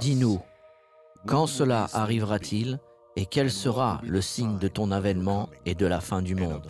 [0.00, 0.40] Dis-nous,
[1.26, 2.78] quand cela arrivera-t-il
[3.16, 6.66] et quel sera le signe de ton avènement et de la fin du monde?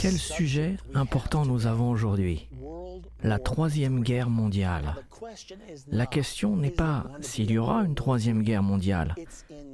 [0.00, 2.48] Quel sujet important nous avons aujourd'hui?
[3.22, 4.96] La Troisième Guerre mondiale.
[5.88, 9.14] La question n'est pas s'il y aura une Troisième Guerre mondiale,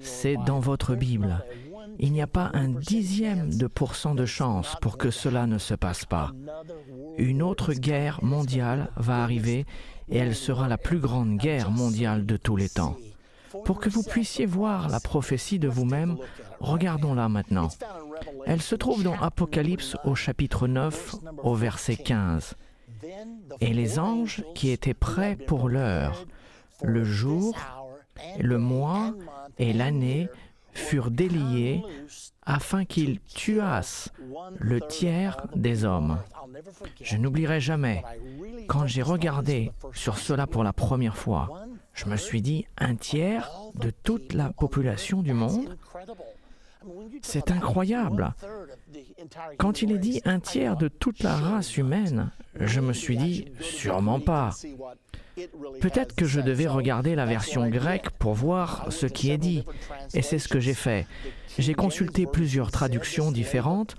[0.01, 1.45] c'est dans votre Bible.
[2.01, 5.75] Il n'y a pas un dixième de pourcent de chance pour que cela ne se
[5.75, 6.33] passe pas.
[7.19, 9.65] Une autre guerre mondiale va arriver
[10.09, 12.97] et elle sera la plus grande guerre mondiale de tous les temps.
[13.65, 16.17] Pour que vous puissiez voir la prophétie de vous-même,
[16.61, 17.69] regardons-la maintenant.
[18.47, 22.55] Elle se trouve dans Apocalypse au chapitre 9, au verset 15.
[23.61, 26.27] Et les anges qui étaient prêts pour l'heure,
[26.83, 27.57] le jour,
[28.39, 29.15] le mois
[29.59, 30.29] et l'année
[30.73, 31.83] furent déliés
[32.45, 34.13] afin qu'ils tuassent
[34.59, 36.19] le tiers des hommes.
[37.01, 38.03] Je n'oublierai jamais,
[38.69, 43.51] quand j'ai regardé sur cela pour la première fois, je me suis dit, un tiers
[43.75, 45.77] de toute la population du monde
[47.23, 48.35] c'est incroyable.
[49.59, 53.47] Quand il est dit un tiers de toute la race humaine, je me suis dit,
[53.61, 54.51] sûrement pas.
[55.81, 59.65] Peut-être que je devais regarder la version grecque pour voir ce qui est dit.
[60.15, 61.07] Et c'est ce que j'ai fait.
[61.59, 63.97] J'ai consulté plusieurs traductions différentes.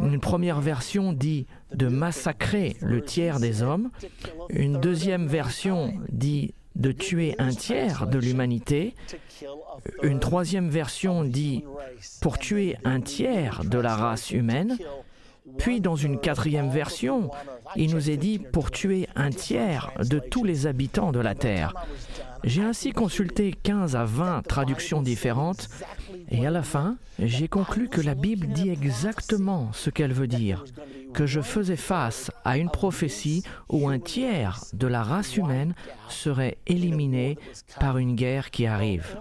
[0.00, 3.90] Une première version dit de massacrer le tiers des hommes.
[4.50, 8.94] Une deuxième version dit de tuer un tiers de l'humanité.
[10.02, 11.64] Une troisième version dit
[12.20, 14.78] pour tuer un tiers de la race humaine.
[15.56, 17.30] Puis dans une quatrième version,
[17.76, 21.74] il nous est dit pour tuer un tiers de tous les habitants de la Terre.
[22.44, 25.68] J'ai ainsi consulté 15 à 20 traductions différentes
[26.30, 30.64] et à la fin, j'ai conclu que la Bible dit exactement ce qu'elle veut dire,
[31.14, 35.74] que je faisais face à une prophétie où un tiers de la race humaine
[36.08, 37.38] serait éliminé
[37.80, 39.18] par une guerre qui arrive.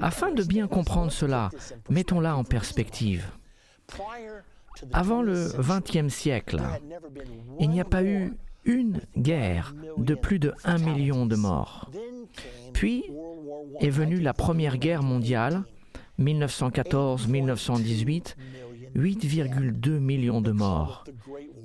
[0.00, 1.50] Afin de bien comprendre cela,
[1.88, 3.24] mettons-la en perspective.
[4.92, 6.60] Avant le XXe siècle,
[7.58, 8.34] il n'y a pas eu
[8.64, 11.90] une guerre de plus de 1 million de morts.
[12.72, 13.04] Puis
[13.80, 15.64] est venue la Première Guerre mondiale,
[16.20, 18.36] 1914-1918,
[18.96, 21.04] 8,2 millions de morts.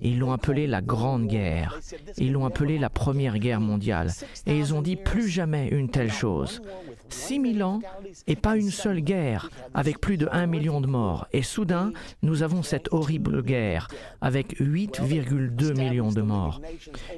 [0.02, 1.80] Ils l'ont appelée la Grande Guerre.
[2.18, 4.12] Ils l'ont appelée la Première Guerre mondiale.
[4.46, 6.62] Et ils ont dit plus jamais une telle chose.
[7.10, 7.80] 6 000 ans
[8.28, 11.28] et pas une seule guerre avec plus de 1 million de morts.
[11.32, 11.92] Et soudain,
[12.22, 13.88] nous avons cette horrible guerre
[14.22, 16.62] avec 8,2 millions de morts.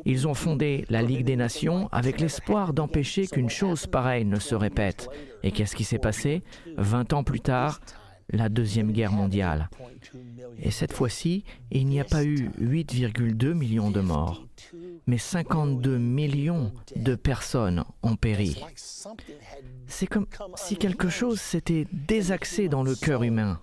[0.05, 4.55] Ils ont fondé la Ligue des Nations avec l'espoir d'empêcher qu'une chose pareille ne se
[4.55, 5.09] répète.
[5.43, 6.43] Et qu'est-ce qui s'est passé?
[6.77, 7.79] 20 ans plus tard,
[8.31, 9.69] la Deuxième Guerre mondiale.
[10.61, 14.45] Et cette fois-ci, il n'y a pas eu 8,2 millions de morts,
[15.07, 18.61] mais 52 millions de personnes ont péri.
[19.87, 23.59] C'est comme si quelque chose s'était désaxé dans le cœur humain.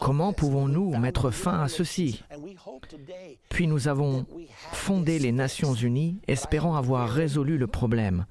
[0.00, 2.22] Comment pouvons-nous mettre fin à ceci?
[3.48, 4.26] Puis nous avons
[4.72, 8.26] fondé les Nations Unies espérant avoir résolu le problème.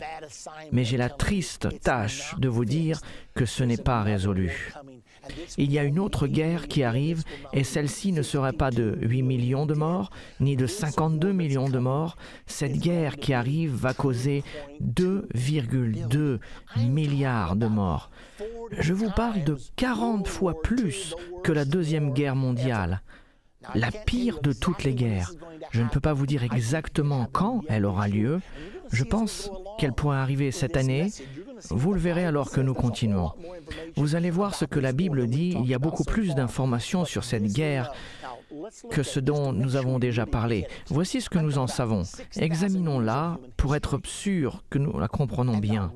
[0.72, 3.00] Mais j'ai la triste tâche de vous dire
[3.34, 4.74] que ce n'est pas résolu.
[5.58, 7.24] Il y a une autre guerre qui arrive
[7.54, 11.80] et celle-ci ne serait pas de 8 millions de morts ni de 52 millions de
[11.80, 12.18] morts.
[12.46, 14.44] Cette guerre qui arrive va causer
[14.82, 16.40] 2,2
[16.78, 18.10] milliards de morts.
[18.72, 23.02] Je vous parle de 40 fois plus que la Deuxième Guerre mondiale,
[23.76, 25.32] la pire de toutes les guerres.
[25.72, 28.40] Je ne peux pas vous dire exactement quand elle aura lieu.
[28.92, 31.12] Je pense qu'elle pourrait arriver cette année.
[31.70, 33.32] Vous le verrez alors que nous continuons.
[33.96, 35.58] Vous allez voir ce que la Bible dit.
[35.60, 37.92] Il y a beaucoup plus d'informations sur cette guerre
[38.92, 40.68] que ce dont nous avons déjà parlé.
[40.88, 42.04] Voici ce que nous en savons.
[42.36, 45.92] Examinons-la pour être sûrs que nous la comprenons bien.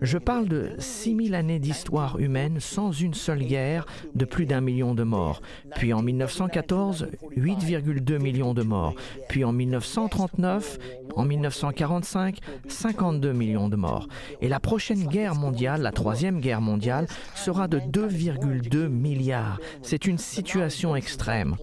[0.00, 3.84] Je parle de 6000 années d'histoire humaine sans une seule guerre
[4.14, 5.42] de plus d'un million de morts.
[5.76, 8.94] Puis en 1914, 8,2 millions de morts.
[9.28, 10.78] Puis en 1939,
[11.16, 14.08] en 1945, 52 millions de morts.
[14.40, 19.60] Et la prochaine guerre mondiale, la troisième guerre mondiale, sera de 2,2 milliards.
[19.82, 21.56] C'est une situation extrême.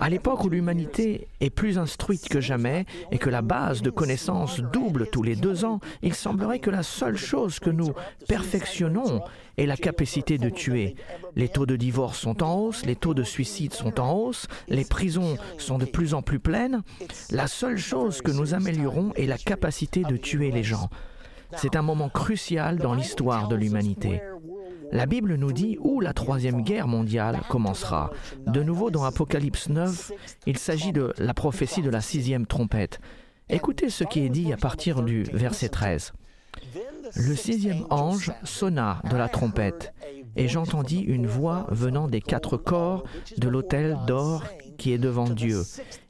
[0.00, 4.60] À l'époque où l'humanité est plus instruite que jamais et que la base de connaissances
[4.60, 7.92] double tous les deux ans, il semblerait que la seule chose que nous
[8.28, 9.22] perfectionnons
[9.56, 10.94] est la capacité de tuer.
[11.36, 14.84] Les taux de divorce sont en hausse, les taux de suicide sont en hausse, les
[14.84, 16.82] prisons sont de plus en plus pleines.
[17.30, 20.88] La seule chose que nous améliorons est la capacité de tuer les gens.
[21.56, 24.20] C'est un moment crucial dans l'histoire de l'humanité.
[24.90, 28.10] La Bible nous dit où la troisième guerre mondiale commencera.
[28.46, 30.12] De nouveau dans Apocalypse 9,
[30.46, 33.00] il s'agit de la prophétie de la sixième trompette.
[33.48, 36.12] Écoutez ce qui est dit à partir du verset 13.
[37.16, 39.92] Le sixième ange sonna de la trompette,
[40.36, 43.04] et j'entendis une voix venant des quatre corps
[43.36, 44.44] de l'autel d'or
[44.78, 45.62] qui est devant Dieu,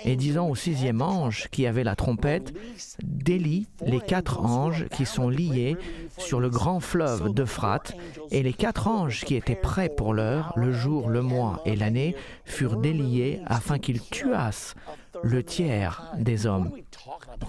[0.04, 2.52] et disant au sixième ange qui avait la trompette,
[3.02, 5.76] délie les quatre anges qui sont liés
[6.18, 7.96] sur le grand fleuve d'Euphrate,
[8.30, 12.14] et les quatre anges qui étaient prêts pour l'heure, le jour, le mois et l'année,
[12.44, 14.74] furent déliés afin qu'ils tuassent
[15.22, 16.70] le tiers des hommes.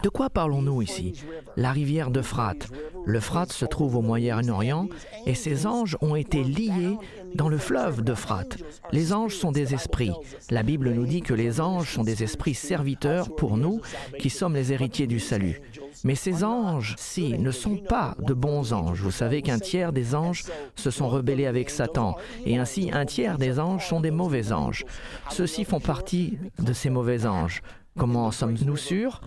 [0.02, 1.14] De quoi parlons-nous ici?
[1.56, 2.70] La rivière d'Euphrate.
[3.06, 4.88] L'Euphrate se trouve au Moyen-Orient
[5.26, 6.98] et ces anges ont été liés
[7.36, 8.58] dans le fleuve d'Euphrate.
[8.92, 10.14] Les anges sont des esprits.
[10.50, 13.82] La Bible nous dit que les anges sont des esprits serviteurs pour nous
[14.20, 15.62] qui sommes les héritiers du salut.
[16.04, 19.02] Mais ces anges-ci ne sont pas de bons anges.
[19.02, 20.44] Vous savez qu'un tiers des anges
[20.76, 22.16] se sont rebellés avec Satan,
[22.46, 24.86] et ainsi un tiers des anges sont des mauvais anges.
[25.30, 27.62] Ceux-ci font partie de ces mauvais anges.
[28.00, 29.22] Comment en sommes-nous sûrs?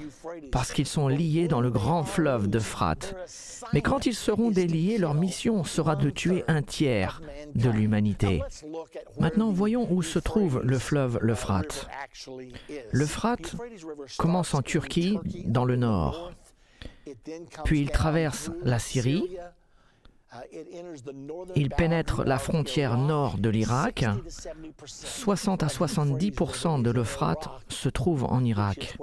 [0.50, 3.14] Parce qu'ils sont liés dans le grand fleuve d'Euphrate.
[3.72, 7.20] Mais quand ils seront déliés, leur mission sera de tuer un tiers
[7.54, 8.42] de l'humanité.
[9.20, 11.86] Maintenant, voyons où se trouve le fleuve l'Euphrate.
[12.92, 13.56] L'Euphrate
[14.18, 16.32] commence en Turquie, dans le nord.
[17.64, 19.36] Puis il traverse la Syrie,
[21.56, 24.04] il pénètre la frontière nord de l'Irak.
[24.84, 28.96] 60 à 70% de l'Euphrate se trouve en Irak,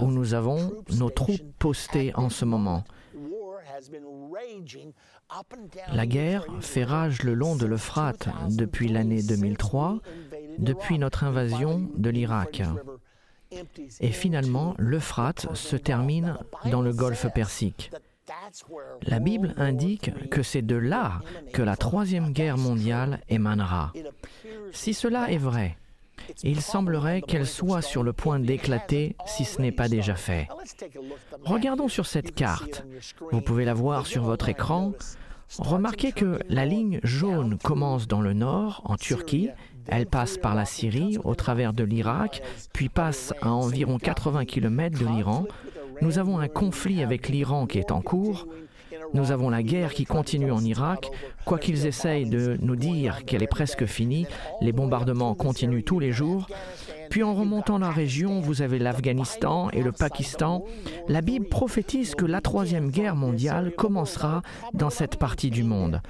[0.00, 2.84] où nous avons nos troupes postées en ce moment.
[5.92, 9.98] La guerre fait rage le long de l'Euphrate depuis l'année 2003,
[10.58, 12.62] depuis notre invasion de l'Irak.
[14.00, 16.38] Et finalement, l'Euphrate se termine
[16.70, 17.90] dans le golfe Persique.
[19.02, 21.20] La Bible indique que c'est de là
[21.52, 23.92] que la troisième guerre mondiale émanera.
[24.72, 25.76] Si cela est vrai,
[26.42, 30.48] il semblerait qu'elle soit sur le point d'éclater si ce n'est pas déjà fait.
[31.44, 32.84] Regardons sur cette carte.
[33.30, 34.92] Vous pouvez la voir sur votre écran.
[35.58, 39.50] Remarquez que la ligne jaune commence dans le nord, en Turquie,
[39.88, 44.98] elle passe par la Syrie, au travers de l'Irak, puis passe à environ 80 km
[44.98, 45.44] de l'Iran.
[46.02, 48.46] Nous avons un conflit avec l'Iran qui est en cours.
[49.14, 51.10] Nous avons la guerre qui continue en Irak.
[51.44, 54.26] Quoi qu'ils essayent de nous dire qu'elle est presque finie,
[54.60, 56.48] les bombardements continuent tous les jours.
[57.10, 60.64] Puis en remontant la région, vous avez l'Afghanistan et le Pakistan.
[61.08, 64.42] La Bible prophétise que la troisième guerre mondiale commencera
[64.74, 66.00] dans cette partie du monde.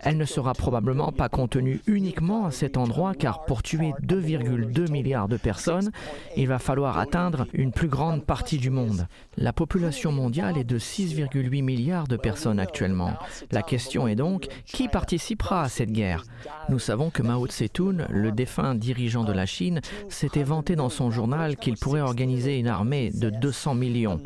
[0.00, 5.28] Elle ne sera probablement pas contenue uniquement à cet endroit car pour tuer 2,2 milliards
[5.28, 5.90] de personnes,
[6.36, 9.06] il va falloir atteindre une plus grande partie du monde.
[9.36, 13.14] La population mondiale est de 6,8 milliards de personnes actuellement.
[13.50, 16.24] La question est donc, qui participera à cette guerre?
[16.68, 21.56] Nous savons que Mao Tse-tung, le défunt dirigeant de la Chine, s'était dans son journal
[21.56, 24.20] qu'il pourrait organiser une armée de 200 millions.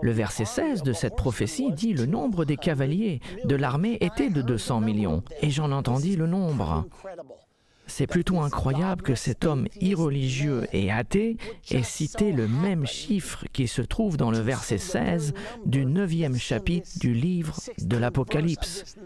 [0.00, 4.40] Le verset 16 de cette prophétie dit le nombre des cavaliers de l'armée était de
[4.40, 6.86] 200 millions, et j'en entendis le nombre.
[7.86, 11.36] C'est plutôt incroyable que cet homme irreligieux et athée
[11.70, 15.34] ait cité le même chiffre qui se trouve dans le verset 16
[15.66, 18.96] du neuvième chapitre du livre de l'Apocalypse.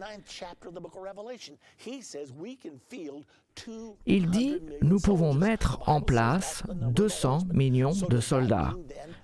[4.06, 8.74] Il dit, nous pouvons mettre en place 200 millions de soldats.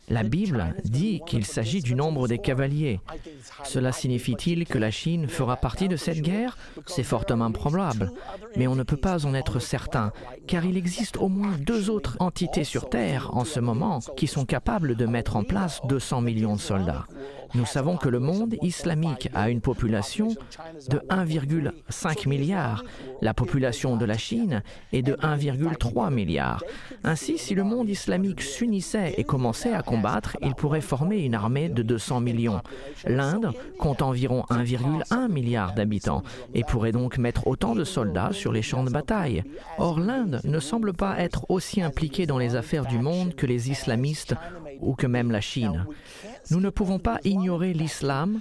[0.08, 3.00] La Bible dit qu'il s'agit du nombre des cavaliers.
[3.64, 6.58] Cela signifie-t-il que la Chine fera partie de cette guerre?
[6.86, 8.10] C'est fortement probable,
[8.56, 10.12] mais on ne peut pas en être certain,
[10.46, 14.44] car il existe au moins deux autres entités sur Terre en ce moment qui sont
[14.44, 17.06] capables de mettre en place 200 millions de soldats.
[17.54, 20.28] Nous savons que le monde islamique a une population
[20.88, 22.82] de 1,5 milliard.
[23.20, 26.64] La population de la Chine est de 1,3 milliard.
[27.04, 31.68] Ainsi, si le monde islamique s'unissait et commençait à combattre, il pourrait former une armée
[31.68, 32.62] de 200 millions.
[33.04, 36.22] L'Inde compte environ 1,1 milliard d'habitants
[36.54, 39.44] et pourrait donc mettre autant de soldats sur les champs de bataille.
[39.76, 43.70] Or, l'Inde ne semble pas être aussi impliquée dans les affaires du monde que les
[43.70, 44.34] islamistes
[44.82, 45.86] ou que même la Chine.
[46.50, 48.40] Nous ne pouvons pas ignorer l'islam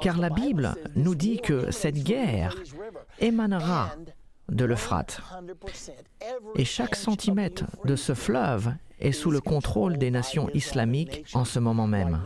[0.00, 2.56] car la Bible nous dit que cette guerre
[3.20, 3.90] émanera
[4.48, 5.20] de l'Euphrate.
[6.56, 11.58] Et chaque centimètre de ce fleuve est sous le contrôle des nations islamiques en ce
[11.58, 12.22] moment même.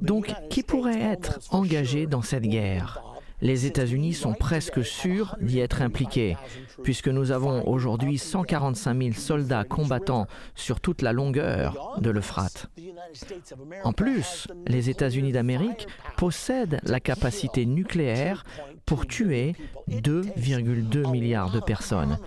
[0.00, 3.02] Donc, qui pourrait être engagé dans cette guerre?
[3.42, 6.36] Les États-Unis sont presque sûrs d'y être impliqués,
[6.82, 12.70] puisque nous avons aujourd'hui 145 000 soldats combattants sur toute la longueur de l'Euphrate.
[13.84, 18.44] En plus, les États-Unis d'Amérique possèdent la capacité nucléaire
[18.86, 19.54] pour tuer
[19.90, 22.18] 2,2 milliards de personnes.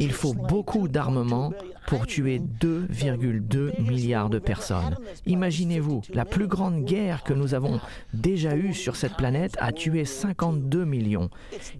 [0.00, 1.52] Il faut beaucoup d'armement
[1.86, 4.96] pour tuer 2,2 milliards de personnes.
[5.26, 7.80] Imaginez-vous, la plus grande guerre que nous avons
[8.14, 11.28] déjà eue sur cette planète a tué 52 millions.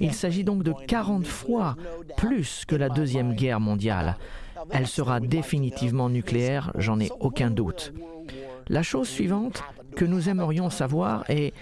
[0.00, 1.76] Il s'agit donc de 40 fois
[2.18, 4.18] plus que la Deuxième Guerre mondiale.
[4.70, 7.94] Elle sera définitivement nucléaire, j'en ai aucun doute.
[8.68, 9.64] La chose suivante
[9.96, 11.54] que nous aimerions savoir est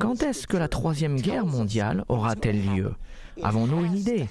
[0.00, 2.94] quand est-ce que la Troisième Guerre mondiale aura-t-elle lieu?
[3.42, 4.26] Avons-nous une idée?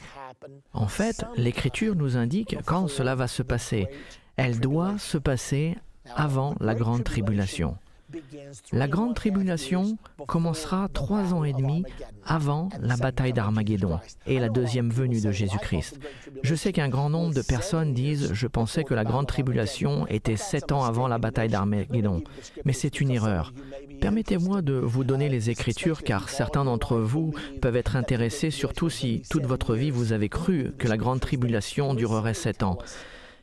[0.73, 3.87] En fait, l'Écriture nous indique quand cela va se passer.
[4.37, 5.77] Elle doit se passer
[6.15, 7.77] avant la grande tribulation.
[8.71, 9.97] La grande tribulation
[10.27, 11.83] commencera trois ans et demi
[12.25, 15.99] avant la bataille d'Armageddon et la deuxième venue de Jésus-Christ.
[16.43, 20.37] Je sais qu'un grand nombre de personnes disent Je pensais que la grande tribulation était
[20.37, 22.23] sept ans avant la bataille d'Armageddon,
[22.65, 23.53] mais c'est une erreur.
[24.01, 29.23] Permettez-moi de vous donner les Écritures car certains d'entre vous peuvent être intéressés, surtout si
[29.29, 32.77] toute votre vie vous avez cru que la grande tribulation durerait sept ans.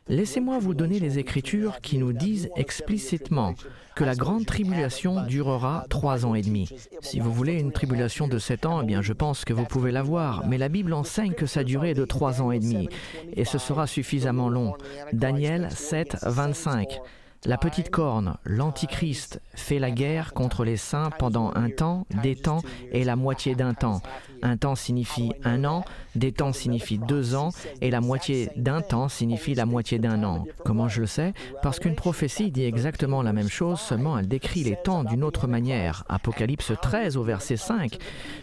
[0.08, 3.54] Laissez-moi vous donner les Écritures qui nous disent explicitement
[3.96, 6.68] que la grande tribulation durera trois ans et demi.
[7.00, 9.90] Si vous voulez une tribulation de sept ans, eh bien je pense que vous pouvez
[9.90, 12.88] l'avoir, mais la Bible enseigne que sa durée est de trois ans et demi,
[13.32, 14.74] et ce sera suffisamment long.
[15.12, 17.00] Daniel 7, 25.
[17.44, 22.62] La petite corne, l'Antichrist, fait la guerre contre les saints pendant un temps, des temps
[22.90, 24.02] et la moitié d'un temps.
[24.42, 27.50] Un temps signifie un an, des temps signifie deux ans,
[27.80, 30.44] et la moitié d'un temps signifie la moitié d'un an.
[30.64, 31.32] Comment je le sais?
[31.62, 35.46] Parce qu'une prophétie dit exactement la même chose, seulement elle décrit les temps d'une autre
[35.46, 36.04] manière.
[36.08, 37.98] Apocalypse 13 au verset 5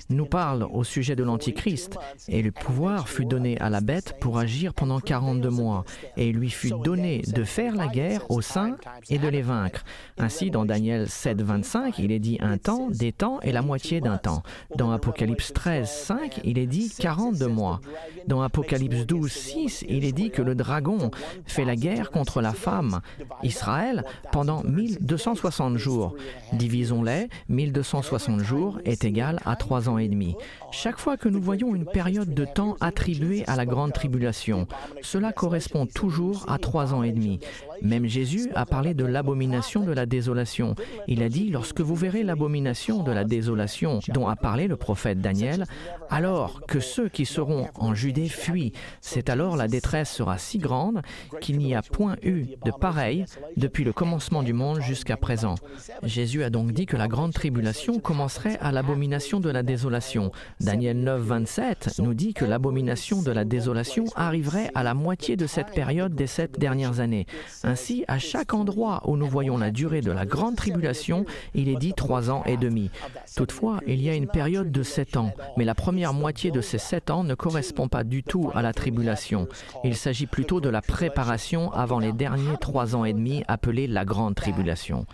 [0.10, 1.98] nous parle au sujet de l'Antichrist,
[2.28, 5.86] et le pouvoir fut donné à la bête pour agir pendant 42 mois,
[6.18, 8.78] et il lui fut donné de faire la guerre aux saints
[9.10, 9.84] et de les vaincre.
[10.18, 14.02] Ainsi, dans Daniel 7, 25, il est dit un temps, des temps et la moitié
[14.02, 14.44] d'un temps.
[14.76, 17.82] Dans Apocalypse 13, 5, il est dit 42 mois.
[18.28, 21.12] Dans Apocalypse 12, 6, il est dit que le dragon
[21.46, 23.02] fait la guerre contre la femme,
[23.44, 26.16] Israël, pendant 1260 jours.
[26.54, 30.36] Divisons-les, 1260 jours est égal à 3 ans et demi.
[30.72, 34.68] Chaque fois que nous voyons une période de temps attribuée à la grande tribulation,
[35.02, 37.40] cela correspond toujours à 3 ans et demi.
[37.82, 40.75] Même Jésus a parlé de l'abomination de la désolation.
[41.08, 45.20] Il a dit, lorsque vous verrez l'abomination de la désolation dont a parlé le prophète
[45.20, 45.66] Daniel,
[46.10, 51.01] alors que ceux qui seront en Judée fuient, c'est alors la détresse sera si grande
[51.42, 53.25] qu'il n'y a point eu de pareil
[53.58, 55.56] depuis le commencement du monde jusqu'à présent.
[56.03, 60.32] Jésus a donc dit que la grande tribulation commencerait à l'abomination de la désolation.
[60.60, 65.48] Daniel 9, 27 nous dit que l'abomination de la désolation arriverait à la moitié de
[65.48, 67.25] cette période des sept dernières années.
[67.63, 71.75] Ainsi, à chaque endroit où nous voyons la durée de la grande tribulation, il est
[71.75, 72.89] dit trois ans et demi.
[73.36, 75.32] Toutefois, il y a une période de sept ans,
[75.65, 79.48] la première moitié de ces sept ans ne correspond pas du tout à la tribulation.
[79.84, 84.05] Il s'agit plutôt de la préparation avant les derniers trois ans et demi appelés la
[84.05, 85.05] grande tribulation.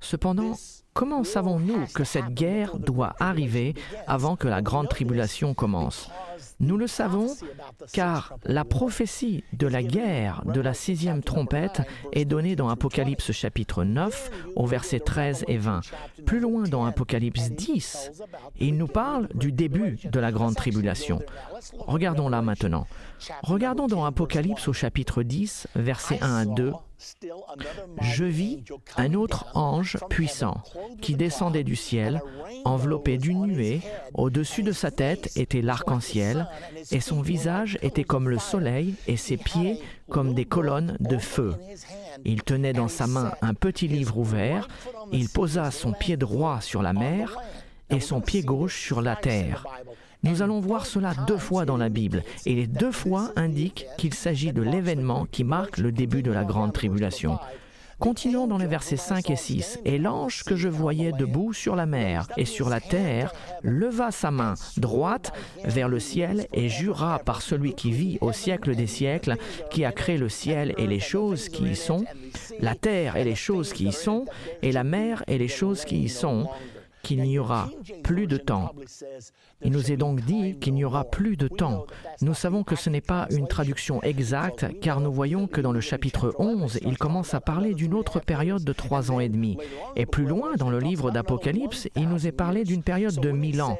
[0.00, 0.52] Cependant,
[0.94, 3.74] comment savons-nous que cette guerre doit arriver
[4.06, 6.10] avant que la grande tribulation commence?
[6.60, 7.28] Nous le savons
[7.92, 11.82] car la prophétie de la guerre de la sixième trompette
[12.12, 15.82] est donnée dans Apocalypse chapitre 9 au verset 13 et 20.
[16.24, 18.12] Plus loin dans Apocalypse 10,
[18.58, 21.20] il nous parle du début de la grande tribulation.
[21.78, 22.86] Regardons là maintenant.
[23.42, 26.72] Regardons dans Apocalypse au chapitre 10, versets 1 à 2
[28.00, 28.64] je vis
[28.96, 30.62] un autre ange puissant
[31.02, 32.22] qui descendait du ciel,
[32.64, 33.82] enveloppé d'une nuée.
[34.14, 36.45] Au-dessus de sa tête était l'arc-en-ciel ciel,
[36.90, 41.54] et son visage était comme le soleil, et ses pieds comme des colonnes de feu.
[42.24, 44.68] Il tenait dans sa main un petit livre ouvert,
[45.12, 47.36] il posa son pied droit sur la mer
[47.90, 49.64] et son pied gauche sur la terre.
[50.22, 54.14] Nous allons voir cela deux fois dans la Bible, et les deux fois indiquent qu'il
[54.14, 57.38] s'agit de l'événement qui marque le début de la grande tribulation.
[57.98, 59.80] Continuons dans les versets 5 et 6.
[59.86, 64.30] Et l'ange que je voyais debout sur la mer et sur la terre leva sa
[64.30, 65.32] main droite
[65.64, 69.36] vers le ciel et jura par celui qui vit au siècle des siècles,
[69.70, 72.04] qui a créé le ciel et les choses qui y sont,
[72.60, 74.26] la terre et les choses qui y sont,
[74.60, 76.48] et la mer et les choses qui y sont,
[77.06, 77.70] qu'il n'y aura
[78.02, 78.74] plus de temps.
[79.62, 81.86] Il nous est donc dit qu'il n'y aura plus de temps.
[82.20, 85.80] Nous savons que ce n'est pas une traduction exacte, car nous voyons que dans le
[85.80, 89.56] chapitre 11, il commence à parler d'une autre période de trois ans et demi.
[89.94, 93.62] Et plus loin, dans le livre d'Apocalypse, il nous est parlé d'une période de mille
[93.62, 93.78] ans.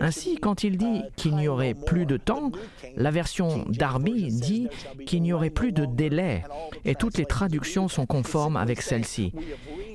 [0.00, 2.52] Ainsi, quand il dit qu'il n'y aurait plus de temps,
[2.96, 4.68] la version Darby dit
[5.06, 6.44] qu'il n'y aurait plus de délai,
[6.84, 9.32] et toutes les traductions sont conformes avec celle-ci.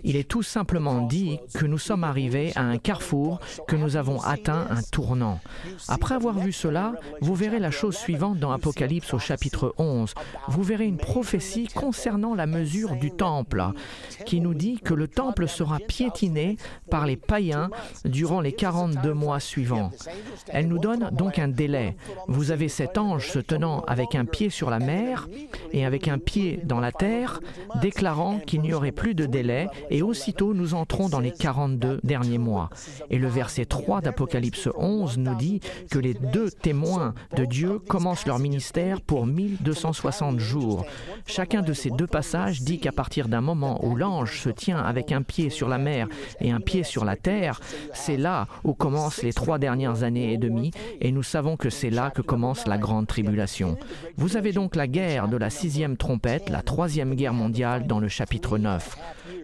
[0.08, 4.22] Il est tout simplement dit que nous sommes arrivés à un carrefour, que nous avons
[4.22, 5.40] atteint un tournant.
[5.88, 10.14] Après avoir vu cela, vous verrez la chose suivante dans Apocalypse au chapitre 11.
[10.48, 13.64] Vous verrez une prophétie concernant la mesure du temple,
[14.28, 16.58] qui nous dit que le temple sera piétiné
[16.92, 17.72] par les païens
[18.06, 19.90] durant les 42 mois suivants.
[20.50, 21.96] Elle nous donne donc un délai.
[22.28, 25.28] Vous avez cet ange se tenant avec un pied sur la mer
[25.72, 27.40] et avec un pied dans la terre,
[27.82, 29.68] déclarant qu'il n'y aurait plus de délai
[30.02, 32.70] aussitôt nous entrons dans les 42 derniers mois.
[33.10, 35.60] Et le verset 3 d'Apocalypse 11 nous dit
[35.92, 40.86] que les deux témoins de Dieu commencent leur ministère pour 1260 jours.
[41.26, 45.12] Chacun de ces deux passages dit qu'à partir d'un moment où l'ange se tient avec
[45.12, 46.08] un pied sur la mer
[46.40, 47.60] et un pied sur la terre,
[47.94, 50.72] c'est là où commencent les trois dernières années et demie,
[51.02, 53.78] et nous savons que c'est là que commence la grande tribulation.
[54.18, 58.08] Vous avez donc la guerre de la sixième trompette, la troisième guerre mondiale dans le
[58.08, 58.98] chapitre 9.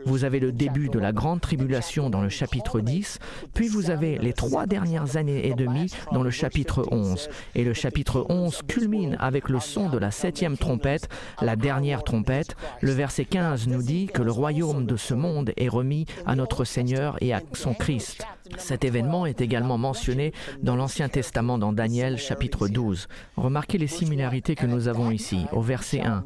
[0.05, 3.19] Vous avez le début de la grande tribulation dans le chapitre 10,
[3.53, 7.29] puis vous avez les trois dernières années et demie dans le chapitre 11.
[7.55, 11.09] Et le chapitre 11 culmine avec le son de la septième trompette,
[11.41, 12.55] la dernière trompette.
[12.81, 16.65] Le verset 15 nous dit que le royaume de ce monde est remis à notre
[16.65, 18.25] Seigneur et à son Christ.
[18.57, 23.07] Cet événement est également mentionné dans l'Ancien Testament dans Daniel chapitre 12.
[23.37, 25.45] Remarquez les similarités que nous avons ici.
[25.51, 26.23] Au verset 1,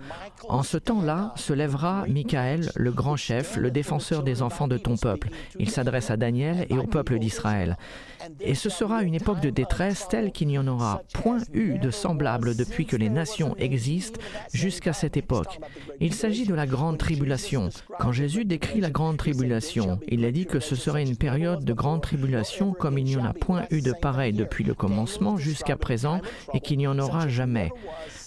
[0.50, 4.98] En ce temps-là se lèvera Michael, le grand chef, le défenseur des enfants de ton
[4.98, 5.30] peuple.
[5.60, 7.78] Il s'adresse à Daniel et au peuple d'Israël.
[8.40, 11.92] Et ce sera une époque de détresse telle qu'il n'y en aura point eu de
[11.92, 14.20] semblable depuis que les nations existent
[14.54, 15.60] jusqu'à cette époque.
[16.00, 17.70] Il s'agit de la grande tribulation.
[18.00, 21.74] Quand Jésus décrit la grande tribulation, il a dit que ce serait une période de
[21.74, 25.78] grande tribulation comme il n'y en a point eu de pareil depuis le commencement jusqu'à
[25.78, 26.22] présent
[26.54, 27.72] et qu'il n'y en aura jamais.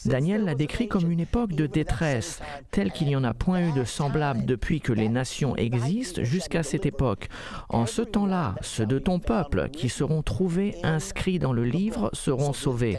[0.08, 2.40] Daniel l'a décrit comme une époque de détresse,
[2.70, 6.62] telle qu'il n'y en a point eu de semblable depuis que les nations existent jusqu'à
[6.62, 7.28] cette époque.
[7.68, 12.54] En ce temps-là, ceux de ton peuple qui seront trouvés inscrits dans le livre seront
[12.54, 12.98] sauvés.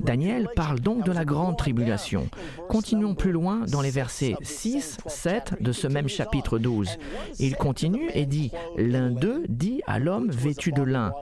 [0.00, 2.28] Daniel parle donc de la grande tribulation.
[2.68, 6.98] Continuons plus loin dans les versets 6, 7 de ce même chapitre 12.
[7.38, 11.12] Il continue et dit, L'un d'eux dit à l'homme vêtu de lin,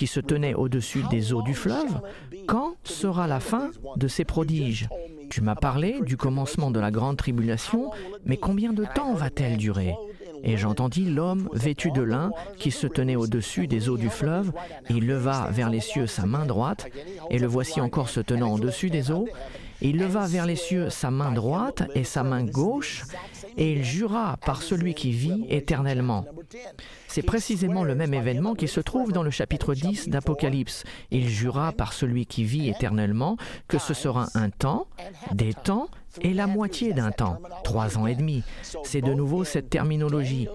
[0.00, 2.00] qui se tenait au-dessus des eaux du fleuve,
[2.46, 4.88] Quand sera la fin de ces prodiges?
[5.28, 7.90] Tu m'as parlé du commencement de la grande tribulation,
[8.24, 9.94] mais combien de temps va-t-elle durer?
[10.42, 14.52] Et j'entendis l'homme vêtu de lin qui se tenait au-dessus des eaux du fleuve,
[14.88, 16.86] et il leva vers les cieux sa main droite,
[17.28, 19.28] et le voici encore se tenant au-dessus des eaux,
[19.82, 23.04] il leva vers les cieux sa main droite et sa main gauche,
[23.56, 26.24] et il jura par celui qui vit éternellement.
[27.08, 30.84] C'est précisément le même événement qui se trouve dans le chapitre 10 d'Apocalypse.
[31.10, 33.36] Il jura par celui qui vit éternellement
[33.68, 34.86] que ce sera un temps,
[35.32, 35.88] des temps
[36.20, 38.42] et la moitié d'un temps, trois ans et demi.
[38.84, 40.48] C'est de nouveau cette terminologie.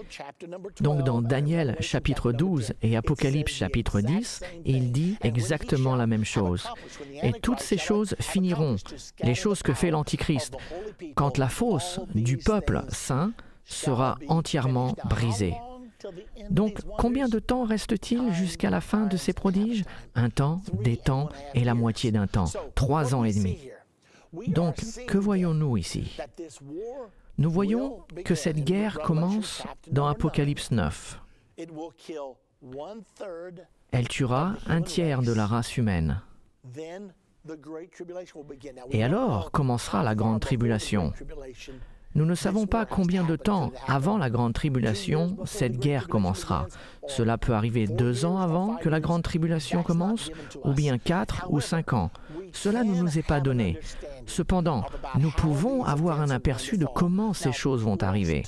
[0.80, 6.68] Donc dans Daniel chapitre 12 et Apocalypse chapitre 10, il dit exactement la même chose.
[7.22, 8.76] Et toutes ces choses finiront,
[9.22, 10.56] les choses que fait l'Antichrist,
[11.14, 13.32] quand la fosse du peuple saint
[13.64, 15.54] sera entièrement brisée.
[16.50, 19.84] Donc, combien de temps reste-t-il jusqu'à la fin de ces prodiges?
[20.14, 22.50] Un temps, des temps et la moitié d'un temps.
[22.74, 23.58] Trois ans et demi.
[24.48, 26.16] Donc, que voyons-nous ici?
[27.38, 31.20] Nous voyons que cette guerre commence dans Apocalypse 9.
[33.92, 36.22] Elle tuera un tiers de la race humaine.
[38.90, 41.12] Et alors commencera la grande tribulation.
[42.14, 46.66] Nous ne savons pas combien de temps avant la grande tribulation cette guerre commencera.
[47.08, 50.30] Cela peut arriver deux ans avant que la grande tribulation commence,
[50.64, 52.10] ou bien quatre ou cinq ans.
[52.52, 53.78] Cela ne nous est pas donné.
[54.26, 54.84] Cependant,
[55.18, 58.44] nous pouvons avoir un aperçu de comment ces choses vont arriver.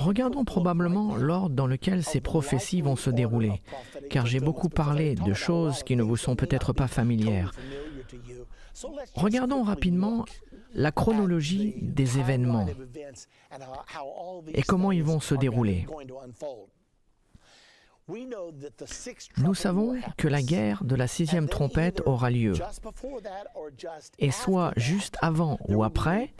[0.00, 3.62] Regardons probablement l'ordre dans lequel ces prophéties vont se dérouler,
[4.10, 7.52] car j'ai beaucoup parlé de choses qui ne vous sont peut-être pas familières.
[9.14, 10.24] Regardons rapidement
[10.74, 12.66] la chronologie des événements
[14.52, 15.86] et comment ils vont se dérouler.
[19.38, 22.52] Nous savons que la guerre de la sixième trompette aura lieu.
[24.18, 26.34] Et soit juste avant ou après,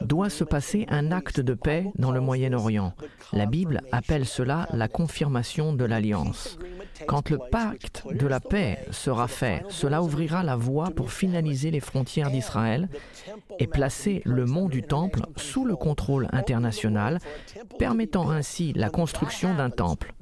[0.00, 2.94] doit se passer un acte de paix dans le Moyen-Orient.
[3.32, 6.58] La Bible appelle cela la confirmation de l'alliance.
[7.06, 11.80] Quand le pacte de la paix sera fait, cela ouvrira la voie pour finaliser les
[11.80, 12.88] frontières d'Israël
[13.58, 17.18] et placer le mont du Temple sous le contrôle international,
[17.78, 20.14] permettant ainsi la construction d'un temple.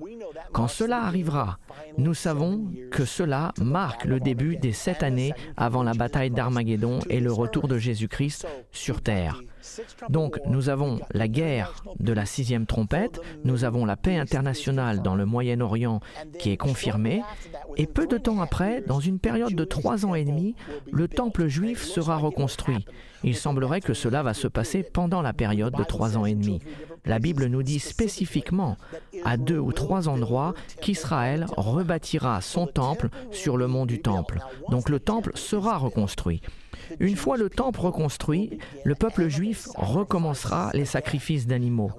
[0.88, 1.58] Cela arrivera,
[1.98, 7.20] nous savons que cela marque le début des sept années avant la bataille d'Armageddon et
[7.20, 9.42] le retour de Jésus-Christ sur terre.
[10.08, 15.14] Donc nous avons la guerre de la sixième trompette, nous avons la paix internationale dans
[15.14, 16.00] le Moyen-Orient
[16.38, 17.22] qui est confirmée,
[17.76, 20.54] et peu de temps après, dans une période de trois ans et demi,
[20.90, 22.86] le temple juif sera reconstruit.
[23.24, 26.60] Il semblerait que cela va se passer pendant la période de trois ans et demi.
[27.04, 28.76] La Bible nous dit spécifiquement,
[29.24, 34.40] à deux ou trois endroits, qu'Israël rebâtira son temple sur le mont du temple.
[34.70, 36.42] Donc le temple sera reconstruit.
[37.00, 41.92] Une fois le temple reconstruit, le peuple juif recommencera les sacrifices d'animaux.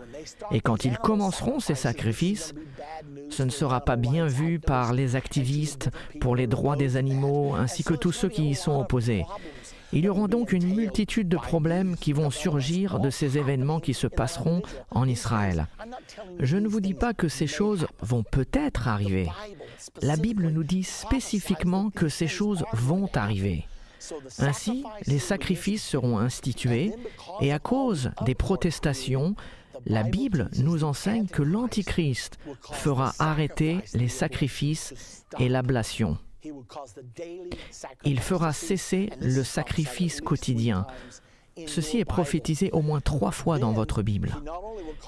[0.51, 2.53] Et quand ils commenceront ces sacrifices,
[3.29, 7.83] ce ne sera pas bien vu par les activistes pour les droits des animaux ainsi
[7.83, 9.25] que tous ceux qui y sont opposés.
[9.91, 13.93] Il y aura donc une multitude de problèmes qui vont surgir de ces événements qui
[13.93, 15.67] se passeront en Israël.
[16.39, 19.29] Je ne vous dis pas que ces choses vont peut-être arriver.
[20.01, 23.65] La Bible nous dit spécifiquement que ces choses vont arriver.
[24.37, 26.93] Ainsi, les sacrifices seront institués
[27.41, 29.35] et à cause des protestations,
[29.85, 32.37] la Bible nous enseigne que l'Antichrist
[32.71, 36.17] fera arrêter les sacrifices et l'ablation.
[38.05, 40.85] Il fera cesser le sacrifice quotidien.
[41.67, 44.35] Ceci est prophétisé au moins trois fois dans votre Bible.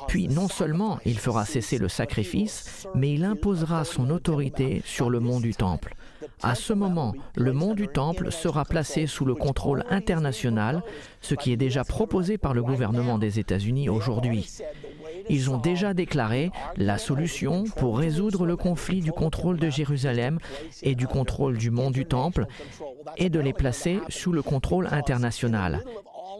[0.08, 5.20] Puis non seulement il fera cesser le sacrifice, mais il imposera son autorité sur le
[5.20, 5.96] mont du temple.
[6.44, 10.84] À ce moment, le mont du Temple sera placé sous le contrôle international,
[11.22, 14.50] ce qui est déjà proposé par le gouvernement des États-Unis aujourd'hui.
[15.30, 20.40] Ils ont déjà déclaré la solution pour résoudre le conflit du contrôle de Jérusalem
[20.82, 22.46] et du contrôle du mont du Temple
[23.18, 25.84] et de les placer sous le contrôle international.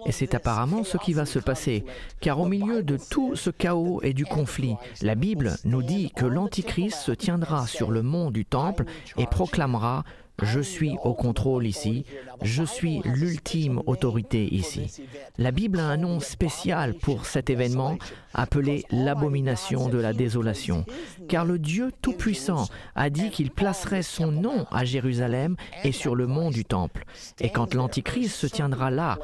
[0.06, 1.84] Et c'est apparemment ce qui va se passer,
[2.22, 6.26] car au milieu de tout ce chaos et du conflit, la Bible nous dit que
[6.26, 8.86] l'Antichrist se tiendra sur le mont du Temple
[9.18, 10.04] et proclamera
[10.42, 12.06] je suis au contrôle ici,
[12.42, 15.02] je suis l'ultime autorité ici.
[15.38, 17.98] La Bible a un nom spécial pour cet événement
[18.34, 20.86] appelé l'abomination de la désolation,
[21.28, 26.28] car le Dieu Tout-Puissant a dit qu'il placerait son nom à Jérusalem et sur le
[26.28, 27.04] mont du Temple.
[27.40, 29.20] Et quand l'Antichrist se tiendra là,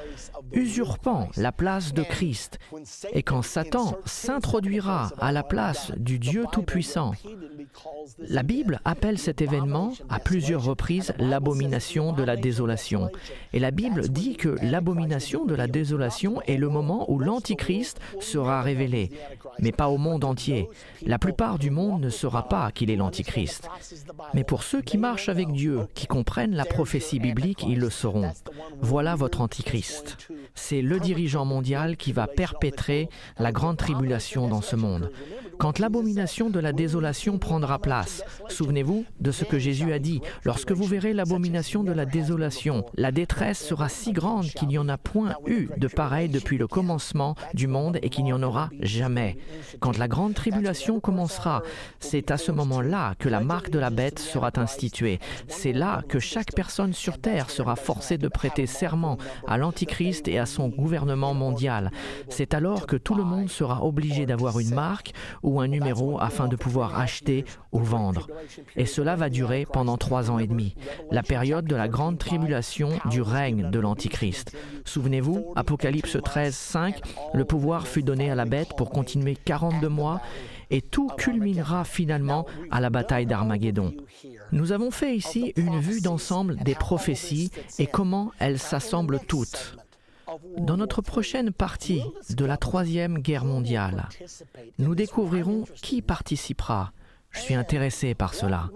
[0.52, 2.60] usurpant la place de Christ,
[3.14, 7.14] et quand Satan s'introduira à la place du Dieu Tout-Puissant,
[8.20, 13.10] la Bible appelle cet événement à plusieurs reprises l'abomination de la désolation.
[13.54, 18.62] Et la Bible dit que l'abomination de la désolation est le moment où l'Antichrist sera
[18.62, 19.12] révélé,
[19.60, 20.70] mais pas au monde entier.
[21.06, 23.70] La plupart du monde ne saura pas qu'il est l'Antichrist.
[24.34, 28.32] Mais pour ceux qui marchent avec Dieu, qui comprennent la prophétie biblique, ils le sauront.
[28.82, 30.30] Voilà votre Antichrist.
[30.56, 35.12] C'est le dirigeant mondial qui va perpétrer la grande tribulation dans ce monde.
[35.58, 40.72] Quand l'abomination de la désolation prendra place, souvenez-vous de ce que Jésus a dit, lorsque
[40.72, 45.36] vous l'abomination de la désolation, la détresse sera si grande qu'il n'y en a point
[45.46, 49.38] eu de pareil depuis le commencement du monde et qu'il n'y en aura jamais.
[49.80, 51.62] Quand la grande tribulation commencera,
[52.00, 55.20] c'est à ce moment-là que la marque de la bête sera instituée.
[55.48, 60.40] C'est là que chaque personne sur terre sera forcée de prêter serment à l'Antichrist et
[60.40, 61.92] à son gouvernement mondial.
[62.30, 66.48] C'est alors que tout le monde sera obligé d'avoir une marque ou un numéro afin
[66.48, 68.28] de pouvoir acheter ou vendre.
[68.76, 70.76] Et cela va durer pendant trois ans et demi,
[71.12, 74.56] la période de la grande tribulation du règne de l'Antichrist.
[74.86, 77.02] Souvenez-vous, Apocalypse 13, 5,
[77.34, 80.22] le pouvoir fut donné à la bête pour continuer 42 mois
[80.70, 83.94] et tout culminera finalement à la bataille d'Armageddon.
[84.52, 89.78] Nous avons fait ici une vue d'ensemble des prophéties et comment elles s'assemblent toutes.
[90.58, 94.10] Dans notre prochaine partie de la Troisième Guerre mondiale,
[94.78, 96.92] nous découvrirons qui participera.
[97.38, 98.70] Je suis intéressé par cela.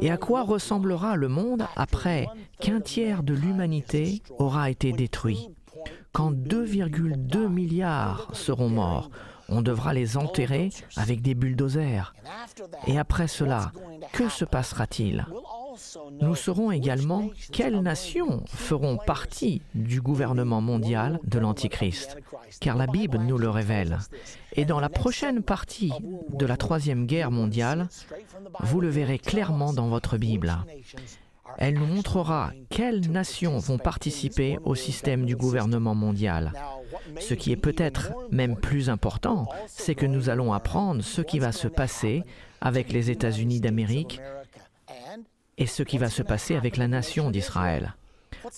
[0.00, 2.26] Et à quoi ressemblera le monde après
[2.60, 5.48] qu'un tiers de l'humanité aura été détruit
[6.12, 9.10] Quand 2,2 milliards seront morts,
[9.48, 12.14] on devra les enterrer avec des bulldozers.
[12.86, 13.72] Et après cela,
[14.12, 15.26] que se passera-t-il?
[16.20, 22.16] Nous saurons également quelles nations feront partie du gouvernement mondial de l'Antichrist,
[22.60, 23.98] car la Bible nous le révèle.
[24.52, 25.92] Et dans la prochaine partie
[26.30, 27.88] de la Troisième Guerre mondiale,
[28.60, 30.54] vous le verrez clairement dans votre Bible.
[31.58, 36.52] Elle nous montrera quelles nations vont participer au système du gouvernement mondial.
[37.20, 41.52] Ce qui est peut-être même plus important, c'est que nous allons apprendre ce qui va
[41.52, 42.22] se passer
[42.60, 44.20] avec les États-Unis d'Amérique
[45.58, 47.94] et ce qui va se passer avec la nation d'Israël.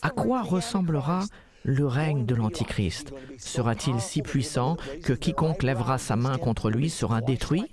[0.02, 1.24] À quoi ressemblera
[1.64, 3.12] le règne de l'Antichrist?
[3.38, 7.66] Sera-t-il si puissant que quiconque lèvera sa main contre lui sera détruit?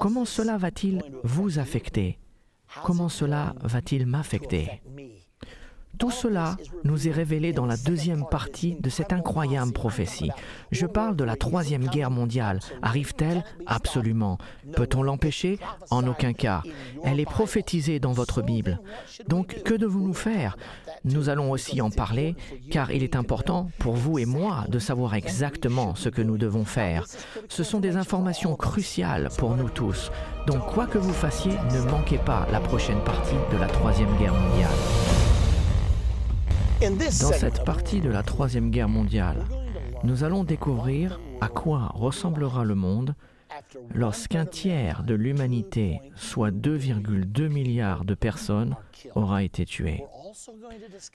[0.00, 2.18] Comment cela va-t-il vous affecter?
[2.84, 4.80] Comment cela va-t-il m'affecter?
[5.98, 10.30] Tout cela nous est révélé dans la deuxième partie de cette incroyable prophétie.
[10.70, 12.60] Je parle de la troisième guerre mondiale.
[12.82, 13.44] Arrive-t-elle?
[13.66, 14.38] Absolument.
[14.74, 15.58] Peut-on l'empêcher?
[15.90, 16.62] En aucun cas.
[17.04, 18.80] Elle est prophétisée dans votre Bible.
[19.26, 20.56] Donc, que devons-nous faire?
[21.04, 22.36] Nous allons aussi en parler,
[22.70, 26.64] car il est important pour vous et moi de savoir exactement ce que nous devons
[26.64, 27.04] faire.
[27.48, 30.10] Ce sont des informations cruciales pour nous tous.
[30.46, 34.34] Donc, quoi que vous fassiez, ne manquez pas la prochaine partie de la troisième guerre
[34.34, 35.17] mondiale.
[36.80, 39.44] Dans cette partie de la Troisième Guerre mondiale,
[40.04, 43.16] nous allons découvrir à quoi ressemblera le monde
[43.92, 48.76] lorsqu'un tiers de l'humanité, soit 2,2 milliards de personnes,
[49.16, 50.04] aura été tué.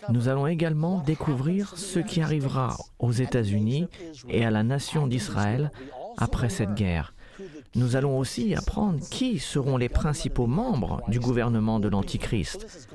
[0.09, 3.87] Nous allons également découvrir ce qui arrivera aux États-Unis
[4.27, 5.71] et à la nation d'Israël
[6.17, 7.12] après cette guerre.
[7.75, 12.87] Nous allons aussi apprendre qui seront les principaux membres du gouvernement de l'Antichrist.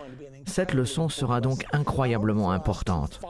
[0.47, 3.21] Cette leçon sera donc incroyablement importante.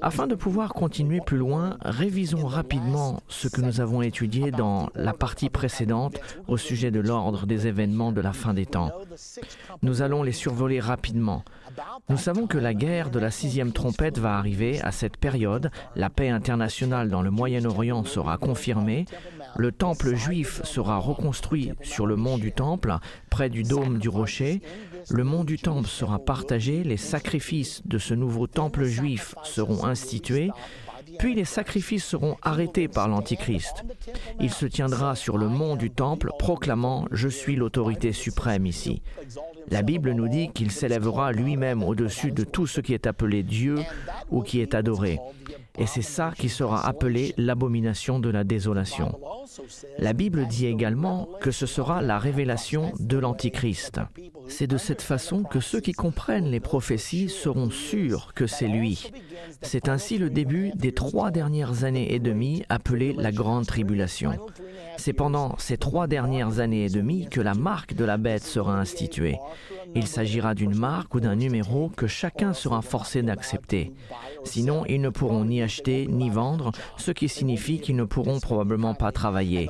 [0.00, 5.12] Afin de pouvoir continuer plus loin, révisons rapidement ce que nous avons étudié dans la
[5.12, 8.92] partie précédente au sujet de l'ordre des événements de la fin des temps.
[9.82, 11.44] Nous allons les survoler rapidement.
[12.08, 16.10] Nous savons que la guerre de la sixième trompette va arriver à cette période, la
[16.10, 19.04] paix internationale dans le Moyen-Orient sera confirmée,
[19.56, 22.96] le temple juif sera reconstruit sur le mont du temple,
[23.30, 24.62] près du dôme du rocher,
[25.10, 30.50] le mont du temple sera partagé, les sacrifices de ce nouveau temple juif seront institués,
[31.18, 33.84] puis les sacrifices seront arrêtés par l'Antichrist.
[34.40, 39.02] Il se tiendra sur le mont du temple proclamant⁇ Je suis l'autorité suprême ici⁇
[39.70, 43.78] La Bible nous dit qu'il s'élèvera lui-même au-dessus de tout ce qui est appelé Dieu
[44.30, 45.18] ou qui est adoré.
[45.78, 49.18] Et c'est ça qui sera appelé l'abomination de la désolation.
[49.98, 54.00] La Bible dit également que ce sera la révélation de l'Antichrist.
[54.48, 59.10] C'est de cette façon que ceux qui comprennent les prophéties seront sûrs que c'est lui.
[59.62, 64.32] C'est ainsi le début des trois dernières années et demie appelées la Grande Tribulation.
[64.96, 68.78] C'est pendant ces trois dernières années et demie que la marque de la bête sera
[68.78, 69.38] instituée.
[69.94, 73.92] Il s'agira d'une marque ou d'un numéro que chacun sera forcé d'accepter.
[74.44, 78.94] Sinon, ils ne pourront ni acheter ni vendre, ce qui signifie qu'ils ne pourront probablement
[78.94, 79.68] pas travailler.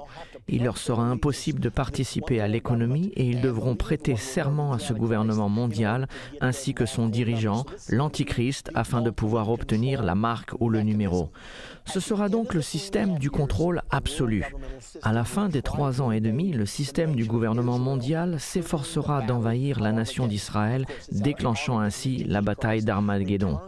[0.48, 4.92] Il leur sera impossible de participer à l'économie et ils devront prêter serment à ce
[4.92, 6.08] gouvernement mondial
[6.40, 11.30] ainsi que son dirigeant, l'Antichrist, afin de pouvoir obtenir la marque ou le numéro.
[11.88, 14.44] Ce sera donc le système du contrôle absolu.
[15.02, 19.80] À la fin des trois ans et demi, le système du gouvernement mondial s'efforcera d'envahir
[19.80, 23.58] la nation d'Israël, déclenchant ainsi la bataille d'Armageddon.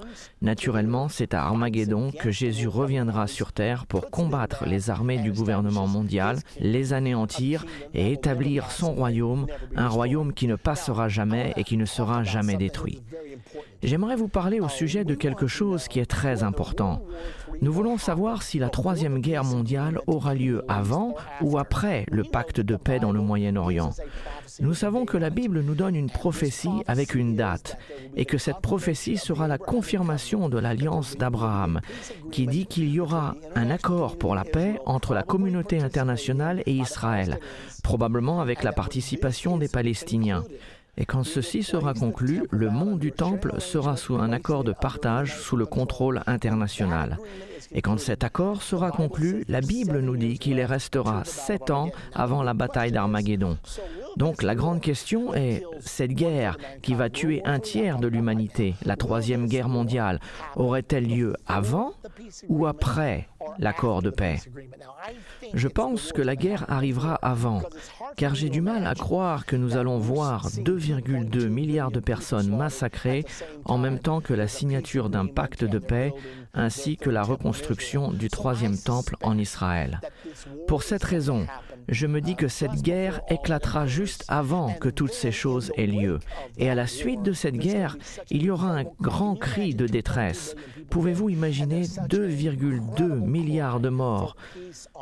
[0.42, 5.86] Naturellement, c'est à Armageddon que Jésus reviendra sur terre pour combattre les armées du gouvernement
[5.86, 11.76] mondial, les anéantir et établir son royaume, un royaume qui ne passera jamais et qui
[11.76, 13.02] ne sera jamais détruit.
[13.82, 17.02] J'aimerais vous parler au sujet de quelque chose qui est très important.
[17.62, 22.60] Nous voulons savoir si la Troisième Guerre mondiale aura lieu avant ou après le pacte
[22.60, 23.90] de paix dans le Moyen-Orient.
[24.60, 27.78] Nous savons que la Bible nous donne une prophétie avec une date
[28.16, 31.80] et que cette prophétie sera la confirmation de l'alliance d'Abraham
[32.32, 36.72] qui dit qu'il y aura un accord pour la paix entre la communauté internationale et
[36.72, 37.38] Israël,
[37.82, 40.44] probablement avec la participation des Palestiniens.
[40.96, 45.38] Et quand ceci sera conclu, le mont du Temple sera sous un accord de partage
[45.38, 47.18] sous le contrôle international.
[47.72, 52.42] Et quand cet accord sera conclu, la Bible nous dit qu'il restera sept ans avant
[52.42, 53.58] la bataille d'Armageddon.
[54.16, 58.96] Donc la grande question est, cette guerre qui va tuer un tiers de l'humanité, la
[58.96, 60.20] troisième guerre mondiale,
[60.56, 61.92] aurait-elle lieu avant
[62.48, 64.38] ou après l'accord de paix
[65.54, 67.62] Je pense que la guerre arrivera avant,
[68.16, 73.24] car j'ai du mal à croire que nous allons voir 2,2 milliards de personnes massacrées
[73.64, 76.12] en même temps que la signature d'un pacte de paix
[76.54, 80.00] ainsi que la reconstruction du troisième temple en Israël.
[80.66, 81.46] Pour cette raison,
[81.90, 86.20] je me dis que cette guerre éclatera juste avant que toutes ces choses aient lieu.
[86.56, 87.96] Et à la suite de cette guerre,
[88.30, 90.54] il y aura un grand cri de détresse.
[90.88, 94.36] Pouvez-vous imaginer 2,2 milliards de morts?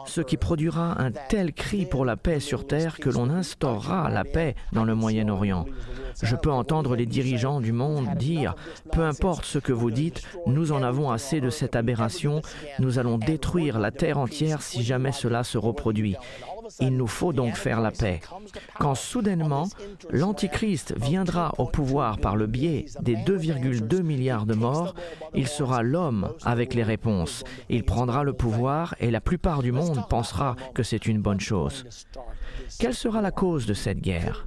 [0.07, 4.25] Ce qui produira un tel cri pour la paix sur Terre que l'on instaurera la
[4.25, 5.67] paix dans le Moyen-Orient.
[6.23, 8.55] Je peux entendre les dirigeants du monde dire,
[8.93, 12.43] peu importe ce que vous dites, nous en avons assez de cette aberration,
[12.79, 16.17] nous allons détruire la Terre entière si jamais cela se reproduit.
[16.81, 18.21] Il nous faut donc faire la paix.
[18.79, 19.69] Quand soudainement,
[20.11, 24.95] l'Antichrist viendra au pouvoir par le biais des 2,2 milliards de morts,
[25.35, 27.45] il sera l'homme avec les réponses.
[27.69, 31.85] Il prendra le pouvoir et la plupart du monde pensera que c'est une bonne chose.
[32.79, 34.47] Quelle sera la cause de cette guerre?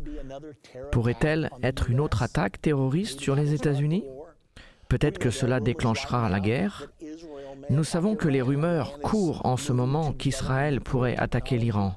[0.91, 4.05] Pourrait-elle être une autre attaque terroriste sur les États-Unis?
[4.89, 6.91] Peut-être que cela déclenchera la guerre?
[7.69, 11.95] Nous savons que les rumeurs courent en ce moment qu'Israël pourrait attaquer l'Iran.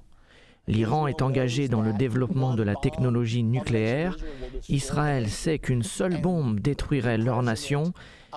[0.66, 4.16] L'Iran est engagé dans le développement de la technologie nucléaire.
[4.68, 7.92] Israël sait qu'une seule bombe détruirait leur nation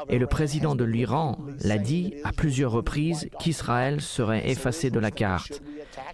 [0.10, 5.12] et le président de l'Iran l'a dit à plusieurs reprises qu'Israël serait effacé de la
[5.12, 5.62] carte.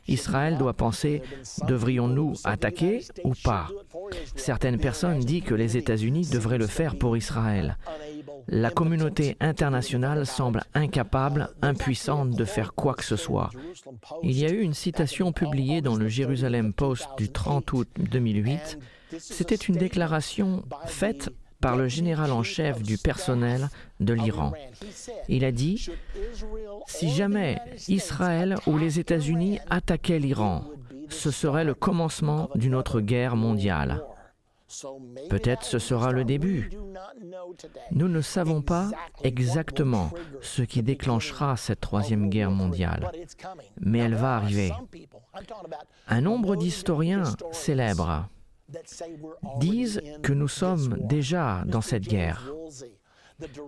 [0.08, 1.22] Israël doit penser,
[1.68, 3.68] devrions-nous attaquer ou pas?
[4.36, 7.78] Certaines personnes disent que les États-Unis devraient le faire pour Israël.
[8.48, 13.50] La communauté internationale semble incapable, impuissante de faire quoi que ce soit.
[14.22, 18.80] Il y a eu une citation publiée dans le Jerusalem Post du 30 août 2008.
[19.18, 21.30] C'était une déclaration faite
[21.62, 23.70] par le général en chef du personnel
[24.02, 24.52] de l'Iran.
[25.30, 25.90] Il a dit,
[26.88, 30.66] si jamais Israël ou les États-Unis attaquaient l'Iran,
[31.08, 34.04] ce serait le commencement d'une autre guerre mondiale.
[35.30, 36.70] Peut-être ce sera le début.
[37.92, 38.90] Nous ne savons pas
[39.24, 43.12] exactement ce qui déclenchera cette troisième guerre mondiale,
[43.80, 44.72] mais elle va arriver.
[46.08, 48.28] Un nombre d'historiens célèbres
[49.60, 52.52] disent que nous sommes déjà dans cette guerre.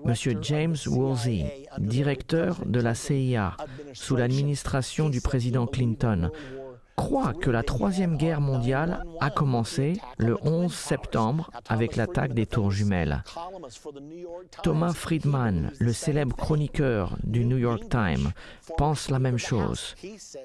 [0.05, 3.57] Monsieur James Woolsey, directeur de la CIA
[3.93, 6.31] sous l'administration du président Clinton,
[6.95, 12.71] croit que la Troisième Guerre mondiale a commencé le 11 septembre avec l'attaque des tours
[12.71, 13.23] jumelles.
[14.63, 18.31] Thomas Friedman, le célèbre chroniqueur du New York Times,
[18.77, 19.95] pense la même chose.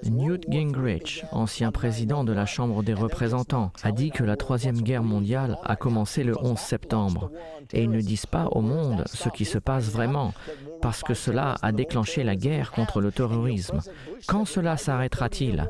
[0.05, 5.05] Newt Gingrich, ancien président de la Chambre des représentants, a dit que la Troisième Guerre
[5.05, 7.31] mondiale a commencé le 11 septembre.
[7.73, 10.33] Et ils ne disent pas au monde ce qui se passe vraiment,
[10.81, 13.81] parce que cela a déclenché la guerre contre le terrorisme.
[14.27, 15.69] Quand cela s'arrêtera-t-il?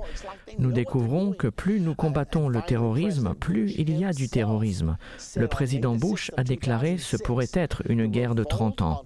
[0.59, 4.97] Nous découvrons que plus nous combattons le terrorisme, plus il y a du terrorisme.
[5.37, 9.05] Le président Bush a déclaré ce pourrait être une guerre de 30 ans.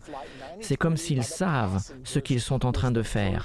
[0.60, 3.44] C'est comme s'ils savent ce qu'ils sont en train de faire.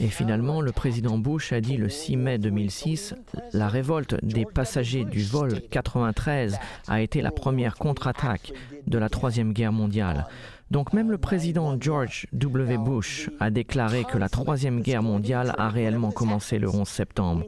[0.00, 3.14] Et finalement, le président Bush a dit le 6 mai 2006,
[3.52, 6.58] la révolte des passagers du vol 93
[6.88, 8.52] a été la première contre-attaque
[8.86, 10.26] de la Troisième Guerre mondiale.
[10.70, 12.78] Donc même le président George W.
[12.78, 17.44] Bush a déclaré que la Troisième Guerre mondiale a réellement commencé le 11 septembre.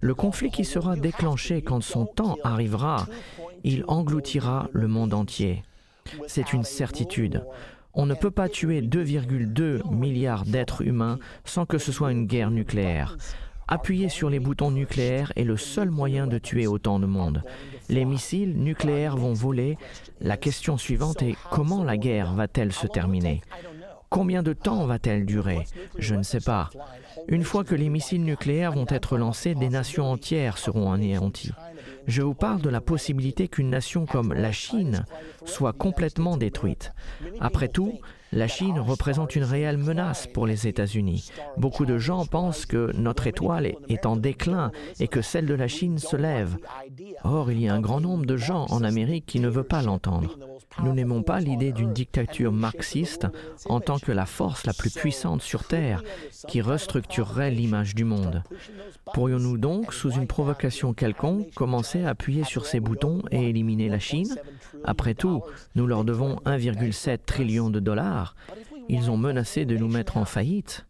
[0.00, 3.06] Le conflit qui sera déclenché quand son temps arrivera,
[3.64, 5.64] il engloutira le monde entier.
[6.26, 7.42] C'est une certitude.
[7.94, 12.50] On ne peut pas tuer 2,2 milliards d'êtres humains sans que ce soit une guerre
[12.50, 13.16] nucléaire.
[13.70, 17.42] Appuyer sur les boutons nucléaires est le seul moyen de tuer autant de monde.
[17.90, 19.76] Les missiles nucléaires vont voler.
[20.20, 23.42] La question suivante est comment la guerre va-t-elle se terminer?
[24.08, 25.66] Combien de temps va-t-elle durer?
[25.98, 26.70] Je ne sais pas.
[27.28, 31.52] Une fois que les missiles nucléaires vont être lancés, des nations entières seront anéanties.
[32.06, 35.04] Je vous parle de la possibilité qu'une nation comme la Chine
[35.44, 36.92] soit complètement détruite.
[37.38, 38.00] Après tout,
[38.32, 41.30] la Chine représente une réelle menace pour les États-Unis.
[41.56, 45.68] Beaucoup de gens pensent que notre étoile est en déclin et que celle de la
[45.68, 46.56] Chine se lève.
[47.24, 49.82] Or, il y a un grand nombre de gens en Amérique qui ne veulent pas
[49.82, 50.36] l'entendre.
[50.82, 53.26] Nous n'aimons pas l'idée d'une dictature marxiste
[53.66, 56.02] en tant que la force la plus puissante sur Terre
[56.46, 58.44] qui restructurerait l'image du monde.
[59.12, 63.98] Pourrions-nous donc, sous une provocation quelconque, commencer à appuyer sur ces boutons et éliminer la
[63.98, 64.36] Chine?
[64.84, 65.42] Après tout,
[65.74, 68.36] nous leur devons 1,7 trillion de dollars.
[68.88, 70.86] Ils ont menacé de nous mettre en faillite.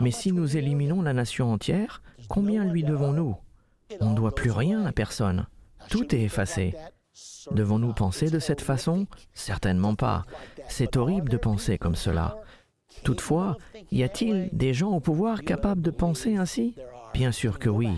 [0.00, 3.36] Mais si nous éliminons la nation entière, combien lui devons-nous?
[4.00, 5.46] On ne doit plus rien à personne.
[5.90, 6.74] Tout est effacé.
[7.52, 9.06] Devons-nous penser de cette façon?
[9.34, 10.24] Certainement pas.
[10.68, 12.36] C'est horrible de penser comme cela.
[13.04, 13.56] Toutefois,
[13.90, 16.74] y a-t-il des gens au pouvoir capables de penser ainsi?
[17.14, 17.90] Bien sûr que oui.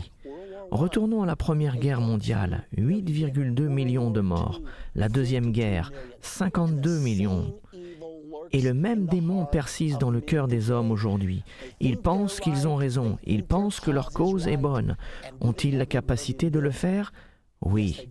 [0.70, 4.62] Retournons à la Première Guerre mondiale, 8,2 millions de morts.
[4.94, 5.92] La Deuxième Guerre,
[6.22, 7.54] 52 millions.
[8.52, 11.42] Et le même démon persiste dans le cœur des hommes aujourd'hui.
[11.80, 14.96] Ils pensent qu'ils ont raison, ils pensent que leur cause est bonne.
[15.40, 17.12] Ont-ils la capacité de le faire?
[17.60, 18.08] Oui.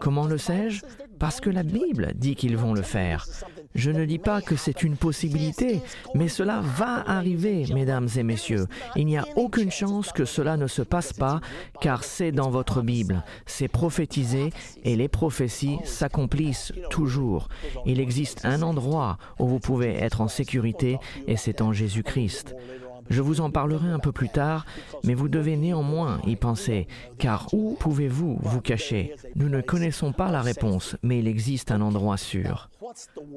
[0.00, 0.82] Comment le sais-je?
[1.18, 3.26] Parce que la Bible dit qu'ils vont le faire.
[3.74, 5.80] Je ne dis pas que c'est une possibilité,
[6.14, 8.66] mais cela va arriver, mesdames et messieurs.
[8.96, 11.40] Il n'y a aucune chance que cela ne se passe pas,
[11.80, 14.52] car c'est dans votre Bible, c'est prophétisé,
[14.84, 17.48] et les prophéties s'accomplissent toujours.
[17.86, 22.54] Il existe un endroit où vous pouvez être en sécurité, et c'est en Jésus-Christ.
[23.10, 24.66] Je vous en parlerai un peu plus tard,
[25.04, 26.86] mais vous devez néanmoins y penser,
[27.18, 29.14] car où pouvez-vous vous cacher?
[29.34, 32.70] Nous ne connaissons pas la réponse, mais il existe un endroit sûr.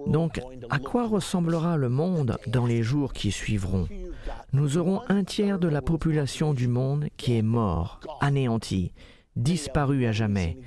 [0.08, 3.88] Donc, à quoi ressemblera le monde dans les jours qui suivront?
[4.54, 8.94] Nous aurons un tiers de la population du monde qui est mort, anéanti,
[9.36, 10.58] disparu à jamais,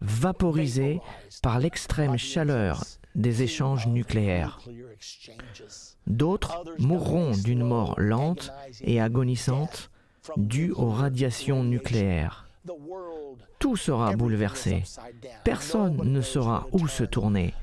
[0.00, 1.00] vaporisé
[1.42, 2.82] par l'extrême chaleur
[3.16, 4.60] des échanges nucléaires.
[6.06, 8.52] D'autres mourront d'une mort lente
[8.82, 9.90] et agonisante
[10.36, 12.48] due aux radiations nucléaires.
[13.58, 14.82] Tout sera bouleversé.
[15.44, 17.54] Personne ne saura où se tourner.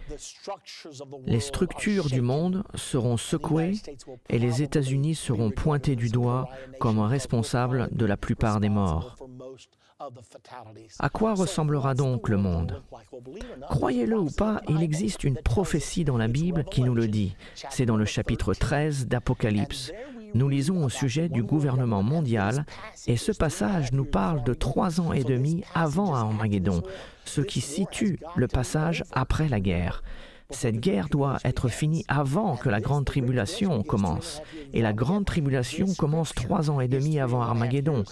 [1.28, 3.74] Les structures du monde seront secouées
[4.30, 6.50] et les États-Unis seront pointés du doigt
[6.80, 9.16] comme responsables de la plupart des morts.
[11.00, 12.82] À quoi ressemblera donc le monde?
[13.70, 17.36] Croyez-le ou pas, il existe une prophétie dans la Bible qui nous le dit.
[17.70, 19.92] C'est dans le chapitre 13 d'Apocalypse.
[20.34, 22.66] Nous lisons au sujet du gouvernement mondial
[23.06, 26.82] et ce passage nous parle de trois ans et demi avant Armageddon,
[27.24, 30.02] ce qui situe le passage après la guerre.
[30.50, 34.42] Cette guerre doit être finie avant que la grande tribulation commence.
[34.74, 38.04] Et la grande tribulation commence trois ans et demi avant Armageddon.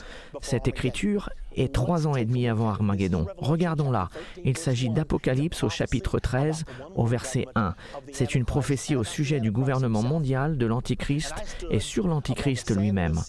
[0.41, 3.27] Cette écriture est trois ans et demi avant Armageddon.
[3.37, 4.09] Regardons-la.
[4.43, 7.75] Il s'agit d'Apocalypse au chapitre 13, au verset 1.
[8.11, 11.33] C'est une prophétie au sujet du gouvernement mondial, de l'Antichrist
[11.69, 13.19] et sur l'Antichrist lui-même.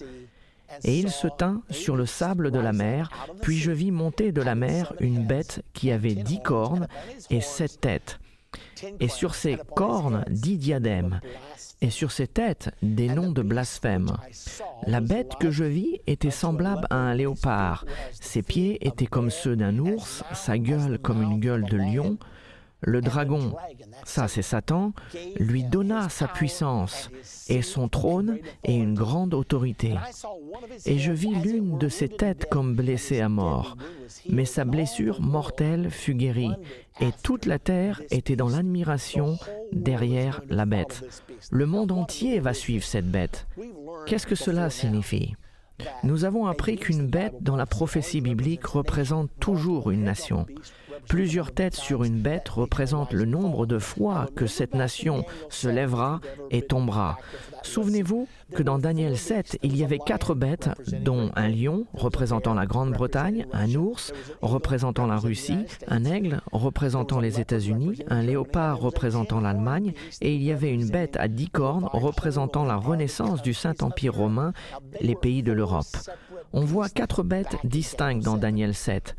[0.84, 3.10] Et il se tint sur le sable de la mer,
[3.42, 6.88] puis je vis monter de la mer une bête qui avait dix cornes
[7.30, 8.18] et sept têtes
[9.00, 11.20] et sur ses cornes dix diadèmes,
[11.82, 14.16] et sur ses têtes des noms de blasphème.
[14.86, 17.84] La bête que je vis était semblable à un léopard.
[18.12, 22.16] Ses pieds étaient comme ceux d'un ours, sa gueule comme une gueule de lion,
[22.82, 23.54] le dragon,
[24.04, 24.92] ça c'est Satan,
[25.38, 27.10] lui donna sa puissance
[27.48, 29.94] et son trône et une grande autorité.
[30.84, 33.76] Et je vis l'une de ses têtes comme blessée à mort,
[34.28, 36.54] mais sa blessure mortelle fut guérie,
[37.00, 39.38] et toute la terre était dans l'admiration
[39.72, 41.24] derrière la bête.
[41.50, 43.46] Le monde entier va suivre cette bête.
[44.06, 45.34] Qu'est-ce que cela signifie?
[46.04, 50.46] Nous avons appris qu'une bête dans la prophétie biblique représente toujours une nation.
[51.08, 56.20] Plusieurs têtes sur une bête représentent le nombre de fois que cette nation se lèvera
[56.50, 57.18] et tombera.
[57.62, 60.68] Souvenez-vous que dans Daniel 7, il y avait quatre bêtes,
[61.02, 67.40] dont un lion représentant la Grande-Bretagne, un ours représentant la Russie, un aigle représentant les
[67.40, 72.64] États-Unis, un léopard représentant l'Allemagne, et il y avait une bête à dix cornes représentant
[72.64, 74.52] la renaissance du Saint-Empire romain,
[75.00, 75.96] les pays de l'Europe.
[76.52, 79.16] On voit quatre bêtes distinctes dans Daniel 7.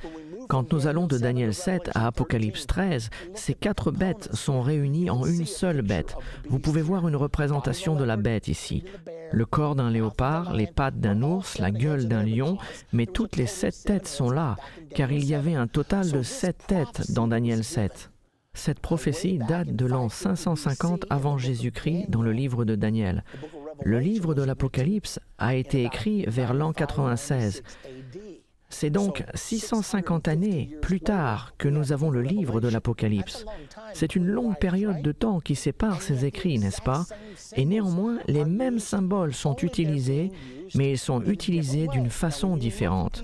[0.50, 5.26] Quand nous allons de Daniel 7 à Apocalypse 13, ces quatre bêtes sont réunies en
[5.26, 6.16] une seule bête.
[6.50, 8.84] Vous pouvez voir une représentation de la bête ici.
[9.32, 12.58] Le corps d'un léopard, les pattes d'un ours, la gueule d'un lion,
[12.92, 14.56] mais toutes les sept têtes sont là,
[14.96, 18.12] car il y avait un total de sept têtes dans Daniel 7.
[18.54, 23.24] Cette prophétie date de l'an 550 avant Jésus-Christ dans le livre de Daniel.
[23.84, 27.64] Le livre de l'Apocalypse a été écrit vers l'an 96.
[28.74, 33.46] C'est donc 650 années plus tard que nous avons le livre de l'Apocalypse.
[33.94, 37.06] C'est une longue période de temps qui sépare ces écrits, n'est-ce pas?
[37.56, 40.32] Et néanmoins, les mêmes symboles sont utilisés,
[40.76, 43.24] mais ils sont utilisés d'une façon différente.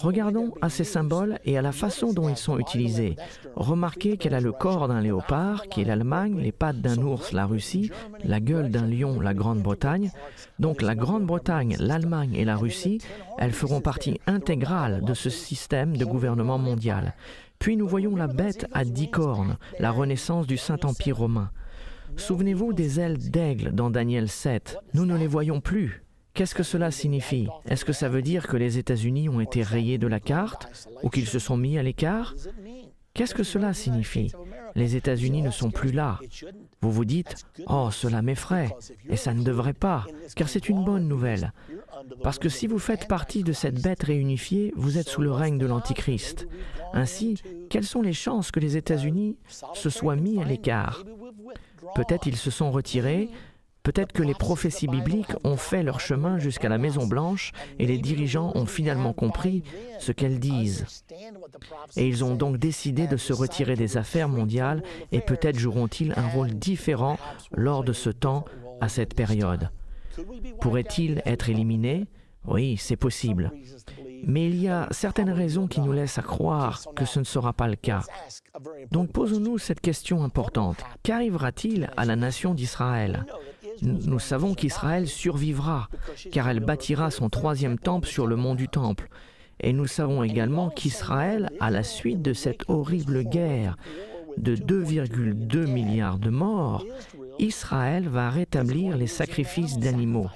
[0.00, 3.16] Regardons à ces symboles et à la façon dont ils sont utilisés.
[3.56, 7.46] Remarquez qu'elle a le corps d'un léopard, qui est l'Allemagne, les pattes d'un ours, la
[7.46, 7.90] Russie,
[8.24, 10.10] la gueule d'un lion, la Grande-Bretagne.
[10.58, 13.00] Donc la Grande-Bretagne, l'Allemagne et la Russie,
[13.38, 17.14] elles feront partie intégrale de ce système de gouvernement mondial.
[17.58, 21.50] Puis nous voyons la bête à dix cornes, la renaissance du Saint-Empire romain.
[22.16, 24.78] Souvenez-vous des ailes d'aigle dans Daniel 7.
[24.94, 26.02] Nous ne les voyons plus.
[26.38, 27.48] Qu'est-ce que cela signifie?
[27.68, 30.68] Est-ce que ça veut dire que les États-Unis ont été rayés de la carte
[31.02, 32.36] ou qu'ils se sont mis à l'écart?
[33.12, 34.30] Qu'est-ce que cela signifie?
[34.76, 36.20] Les États-Unis ne sont plus là.
[36.80, 38.70] Vous vous dites, oh, cela m'effraie,
[39.08, 41.52] et ça ne devrait pas, car c'est une bonne nouvelle.
[42.22, 45.58] Parce que si vous faites partie de cette bête réunifiée, vous êtes sous le règne
[45.58, 46.46] de l'Antichrist.
[46.92, 49.38] Ainsi, quelles sont les chances que les États-Unis
[49.74, 51.02] se soient mis à l'écart?
[51.96, 53.28] Peut-être ils se sont retirés,
[53.88, 57.96] Peut-être que les prophéties bibliques ont fait leur chemin jusqu'à la Maison Blanche et les
[57.96, 59.62] dirigeants ont finalement compris
[59.98, 60.84] ce qu'elles disent.
[61.96, 66.28] Et ils ont donc décidé de se retirer des affaires mondiales et peut-être joueront-ils un
[66.28, 67.18] rôle différent
[67.50, 68.44] lors de ce temps
[68.82, 69.70] à cette période.
[70.60, 72.08] Pourrait-il être éliminé
[72.44, 73.50] Oui, c'est possible.
[74.22, 77.54] Mais il y a certaines raisons qui nous laissent à croire que ce ne sera
[77.54, 78.02] pas le cas.
[78.90, 80.84] Donc posons-nous cette question importante.
[81.04, 83.24] Qu'arrivera-t-il à la nation d'Israël?
[83.82, 85.88] Nous savons qu'Israël survivra,
[86.32, 89.08] car elle bâtira son troisième temple sur le mont du temple.
[89.60, 93.76] Et nous savons également qu'Israël, à la suite de cette horrible guerre
[94.36, 96.84] de 2,2 milliards de morts,
[97.38, 100.28] Israël va rétablir les sacrifices d'animaux.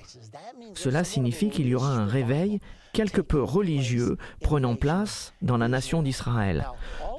[0.74, 2.60] Cela signifie qu'il y aura un réveil
[2.92, 6.66] quelque peu religieux prenant place dans la nation d'Israël.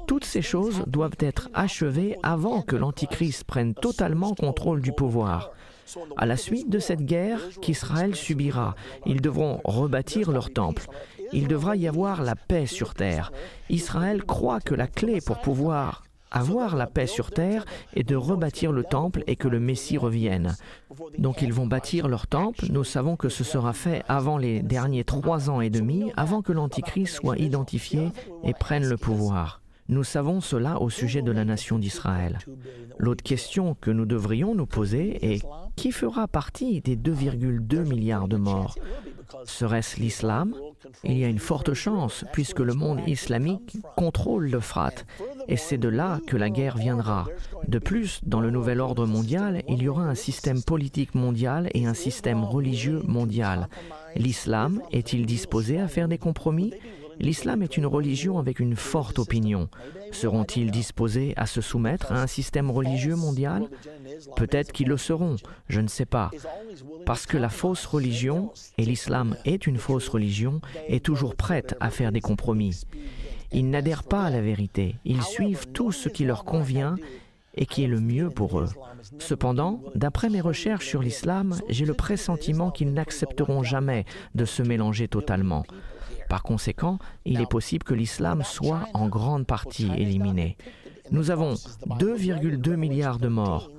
[0.06, 5.52] Toutes ces choses doivent être achevées avant que l'Antichrist prenne totalement contrôle du pouvoir.
[6.16, 8.74] À la suite de cette guerre qu'Israël subira,
[9.06, 10.86] ils devront rebâtir leur temple.
[11.32, 13.32] Il devra y avoir la paix sur terre.
[13.70, 16.04] Israël croit que la clé pour pouvoir
[16.34, 17.64] avoir la paix sur terre
[17.94, 20.56] est de rebâtir le temple et que le Messie revienne.
[21.16, 22.66] Donc ils vont bâtir leur temple.
[22.70, 26.52] Nous savons que ce sera fait avant les derniers trois ans et demi, avant que
[26.52, 28.10] l'Antichrist soit identifié
[28.42, 29.60] et prenne le pouvoir.
[29.88, 32.38] Nous savons cela au sujet de la nation d'Israël.
[32.98, 35.42] L'autre question que nous devrions nous poser est
[35.76, 38.76] qui fera partie des 2,2 milliards de morts?
[39.44, 40.54] Serait-ce l'islam?
[41.02, 45.06] Il y a une forte chance puisque le monde islamique contrôle l'Euphrate
[45.48, 47.26] et c'est de là que la guerre viendra.
[47.68, 51.86] De plus, dans le nouvel ordre mondial, il y aura un système politique mondial et
[51.86, 53.68] un système religieux mondial.
[54.16, 56.72] L'islam est-il disposé à faire des compromis?
[57.18, 59.68] L'islam est une religion avec une forte opinion.
[60.12, 63.68] Seront-ils disposés à se soumettre à un système religieux mondial?
[64.36, 65.36] Peut-être qu'ils le seront,
[65.68, 66.30] je ne sais pas.
[67.06, 71.90] Parce que la fausse religion, et l'islam est une fausse religion, est toujours prête à
[71.90, 72.82] faire des compromis.
[73.52, 76.96] Ils n'adhèrent pas à la vérité, ils suivent tout ce qui leur convient
[77.56, 78.68] et qui est le mieux pour eux.
[79.18, 85.08] Cependant, d'après mes recherches sur l'islam, j'ai le pressentiment qu'ils n'accepteront jamais de se mélanger
[85.08, 85.64] totalement.
[86.28, 90.56] Par conséquent, il est possible que l'islam soit en grande partie éliminé.
[91.10, 93.70] Nous avons 2,2 milliards de morts,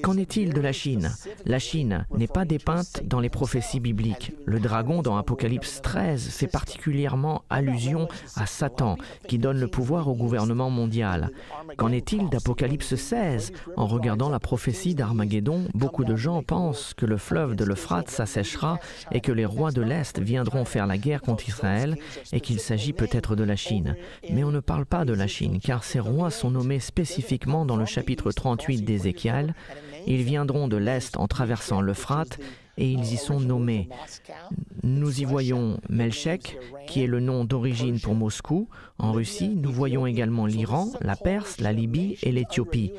[0.00, 1.10] Qu'en est-il de la Chine?
[1.44, 4.32] La Chine n'est pas dépeinte dans les prophéties bibliques.
[4.46, 8.96] Le dragon dans Apocalypse 13 fait particulièrement allusion à Satan,
[9.28, 11.30] qui donne le pouvoir au gouvernement mondial.
[11.76, 17.18] Qu'en est-il d'Apocalypse 16 En regardant la prophétie d'Armageddon, beaucoup de gens pensent que le
[17.18, 18.78] fleuve de l'Euphrate s'asséchera
[19.10, 21.96] et que les rois de l'Est viendront faire la guerre contre Israël
[22.32, 23.96] et qu'il s'agit peut-être de la Chine.
[24.30, 27.76] Mais on ne parle pas de la Chine, car ces rois sont nommés spécifiquement dans
[27.76, 29.54] le chapitre 38 d'Ézéchiel
[30.06, 32.38] ils viendront de l'Est en traversant l'Euphrate
[32.78, 33.88] et ils y sont nommés.
[34.82, 38.68] Nous y voyons Melchek, qui est le nom d'origine pour Moscou.
[38.98, 42.92] En Russie, nous voyons également l'Iran, la Perse, la Libye et l'Éthiopie.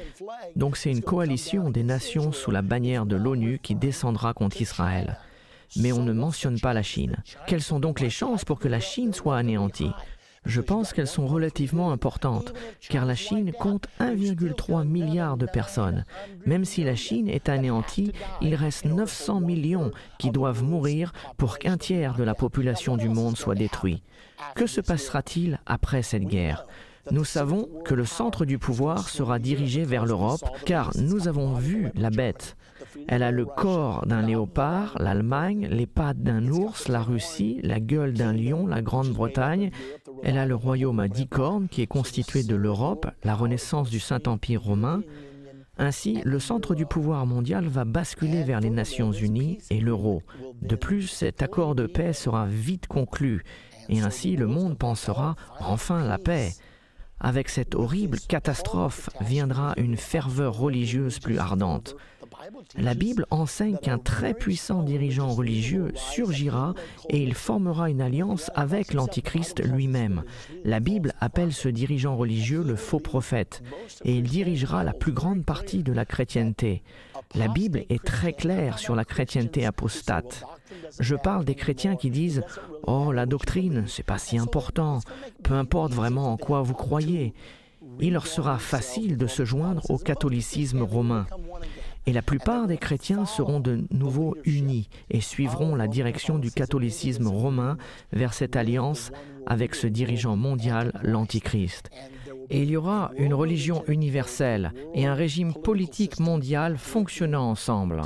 [0.56, 5.18] Donc c'est une coalition des nations sous la bannière de l'ONU qui descendra contre Israël.
[5.78, 7.18] Mais on ne mentionne pas la Chine.
[7.48, 9.92] Quelles sont donc les chances pour que la Chine soit anéantie?
[10.46, 12.54] Je pense qu'elles sont relativement importantes,
[12.90, 16.06] car la Chine compte 1,3 milliard de personnes.
[16.46, 21.78] Même si la Chine est anéantie, il reste 900 millions qui doivent mourir pour qu'un
[21.78, 24.04] tiers de la population du monde soit détruit.
[24.56, 26.66] Que se passera-t-il après cette guerre?
[27.12, 31.90] Nous savons que le centre du pouvoir sera dirigé vers l'Europe, car nous avons vu
[31.96, 32.56] la bête.
[33.08, 38.14] Elle a le corps d'un léopard, l'Allemagne, les pattes d'un ours, la Russie, la gueule
[38.14, 39.72] d'un lion, la Grande-Bretagne.
[40.24, 44.00] Elle a le royaume à dix cornes qui est constitué de l'Europe, la renaissance du
[44.00, 45.02] Saint-Empire romain.
[45.78, 50.22] Ainsi, le centre du pouvoir mondial va basculer vers les Nations Unies et l'euro.
[50.62, 53.44] De plus, cet accord de paix sera vite conclu,
[53.90, 56.52] et ainsi le monde pensera enfin la paix.
[57.20, 61.96] Avec cette horrible catastrophe viendra une ferveur religieuse plus ardente.
[62.78, 66.74] La Bible enseigne qu'un très puissant dirigeant religieux surgira
[67.10, 70.24] et il formera une alliance avec l'Antichrist lui-même.
[70.64, 73.62] La Bible appelle ce dirigeant religieux le faux prophète
[74.04, 76.84] et il dirigera la plus grande partie de la chrétienté.
[77.36, 80.44] La Bible est très claire sur la chrétienté apostate.
[81.00, 82.44] Je parle des chrétiens qui disent
[82.86, 85.00] Oh, la doctrine, c'est pas si important,
[85.44, 87.34] peu importe vraiment en quoi vous croyez.
[88.00, 91.26] Il leur sera facile de se joindre au catholicisme romain.
[92.06, 97.28] Et la plupart des chrétiens seront de nouveau unis et suivront la direction du catholicisme
[97.28, 97.78] romain
[98.12, 99.12] vers cette alliance
[99.46, 101.90] avec ce dirigeant mondial, l'Antichrist.
[102.50, 108.02] Et il y aura une religion universelle et un régime politique mondial fonctionnant ensemble.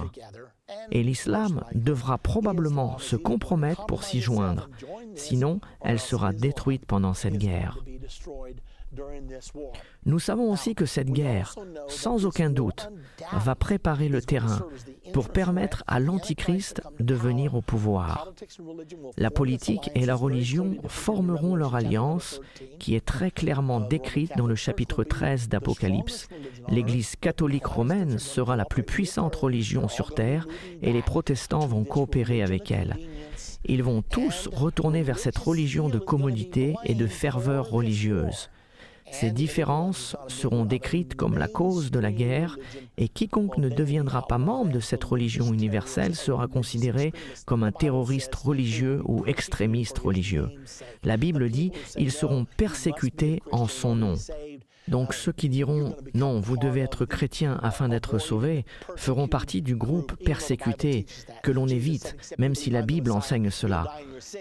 [0.91, 4.70] Et l'islam devra probablement se compromettre pour s'y joindre,
[5.16, 7.80] sinon elle sera détruite pendant cette guerre.
[10.05, 11.55] Nous savons aussi que cette guerre,
[11.88, 12.89] sans aucun doute,
[13.33, 14.65] va préparer le terrain
[15.13, 18.31] pour permettre à l'Antichrist de venir au pouvoir.
[19.17, 22.41] La politique et la religion formeront leur alliance
[22.79, 26.27] qui est très clairement décrite dans le chapitre 13 d'Apocalypse.
[26.69, 30.47] L'Église catholique romaine sera la plus puissante religion sur Terre
[30.81, 32.97] et les protestants vont coopérer avec elle.
[33.65, 38.49] Ils vont tous retourner vers cette religion de commodité et de ferveur religieuse.
[39.12, 42.58] Ces différences seront décrites comme la cause de la guerre
[42.97, 47.14] et quiconque ne deviendra pas membre de cette religion universelle sera considéré
[47.45, 50.49] comme un terroriste religieux ou extrémiste religieux.
[51.03, 54.16] La Bible dit, ils seront persécutés en son nom.
[54.88, 58.65] Donc ceux qui diront non, vous devez être chrétien afin d'être sauvé
[58.95, 61.05] feront partie du groupe persécuté
[61.43, 63.93] que l'on évite, même si la Bible enseigne cela.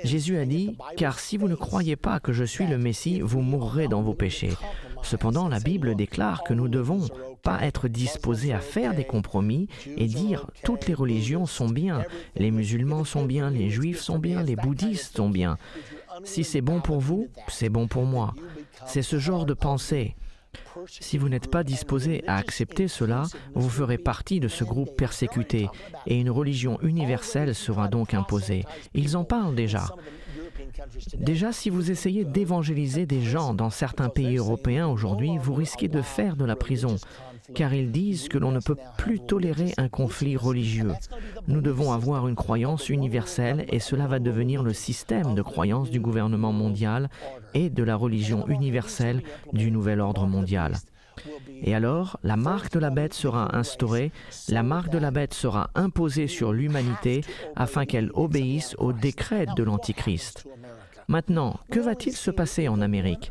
[0.04, 3.40] Jésus a dit, car si vous ne croyez pas que je suis le Messie, vous
[3.40, 4.54] mourrez dans vos péchés.
[5.02, 7.06] Cependant, la Bible déclare que nous devons
[7.42, 12.50] pas être disposés à faire des compromis et dire toutes les religions sont bien, les
[12.50, 15.58] musulmans sont bien, les juifs sont bien, les bouddhistes sont bien.
[16.24, 18.34] Si c'est bon pour vous, c'est bon pour moi.
[18.86, 20.16] C'est ce genre de pensée.
[20.86, 25.68] Si vous n'êtes pas disposé à accepter cela, vous ferez partie de ce groupe persécuté
[26.06, 28.64] et une religion universelle sera donc imposée.
[28.94, 29.86] Ils en parlent déjà.
[31.18, 36.02] Déjà, si vous essayez d'évangéliser des gens dans certains pays européens aujourd'hui, vous risquez de
[36.02, 36.96] faire de la prison,
[37.54, 40.92] car ils disent que l'on ne peut plus tolérer un conflit religieux.
[41.48, 46.00] Nous devons avoir une croyance universelle et cela va devenir le système de croyance du
[46.00, 47.08] gouvernement mondial
[47.54, 49.22] et de la religion universelle
[49.52, 50.74] du nouvel ordre mondial.
[51.62, 54.12] Et alors, la marque de la bête sera instaurée,
[54.48, 57.22] la marque de la bête sera imposée sur l'humanité
[57.54, 60.46] afin qu'elle obéisse au décret de l'Antichrist.
[61.08, 63.30] Maintenant, que va-t-il se passer en Amérique?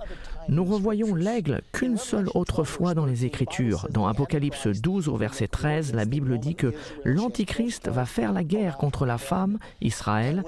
[0.50, 3.88] Nous revoyons l'aigle qu'une seule autre fois dans les Écritures.
[3.91, 6.74] Dans Apocalypse 12 au verset 13, la Bible dit que
[7.04, 10.43] l'Antichrist va faire la guerre contre la femme, Israël.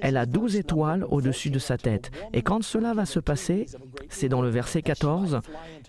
[0.00, 2.10] Elle a douze étoiles au-dessus de sa tête.
[2.32, 3.66] Et quand cela va se passer,
[4.08, 5.40] c'est dans le verset 14,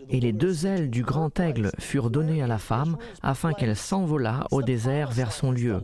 [0.10, 4.46] et les deux ailes du grand aigle furent données à la femme afin qu'elle s'envolât
[4.52, 5.82] au désert vers son lieu.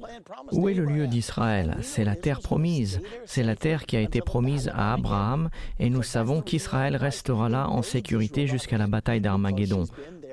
[0.51, 1.77] Où est le lieu d'Israël?
[1.81, 3.01] C'est la terre promise.
[3.25, 5.49] C'est la terre qui a été promise à Abraham
[5.79, 9.85] et nous savons qu'Israël restera là en sécurité jusqu'à la bataille d'Armageddon.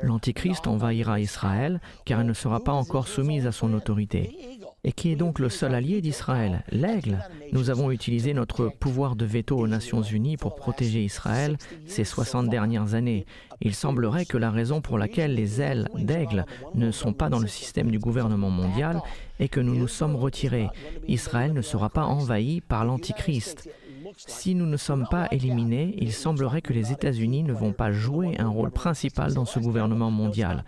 [0.03, 4.58] L'Antichrist envahira Israël car elle ne sera pas encore soumise à son autorité.
[4.85, 7.18] Et qui est donc le seul allié d'Israël L'aigle.
[7.53, 11.57] Nous avons utilisé notre pouvoir de veto aux Nations Unies pour protéger Israël
[11.87, 13.26] ces 60 dernières années.
[13.61, 17.49] Il semblerait que la raison pour laquelle les ailes d'aigle ne sont pas dans le
[17.49, 19.03] système du gouvernement mondial
[19.41, 20.68] est que nous nous sommes retirés.
[21.09, 23.68] Israël ne sera pas envahi par l'Antichrist.
[24.16, 28.39] Si nous ne sommes pas éliminés, il semblerait que les États-Unis ne vont pas jouer
[28.39, 30.64] un rôle principal dans ce gouvernement mondial.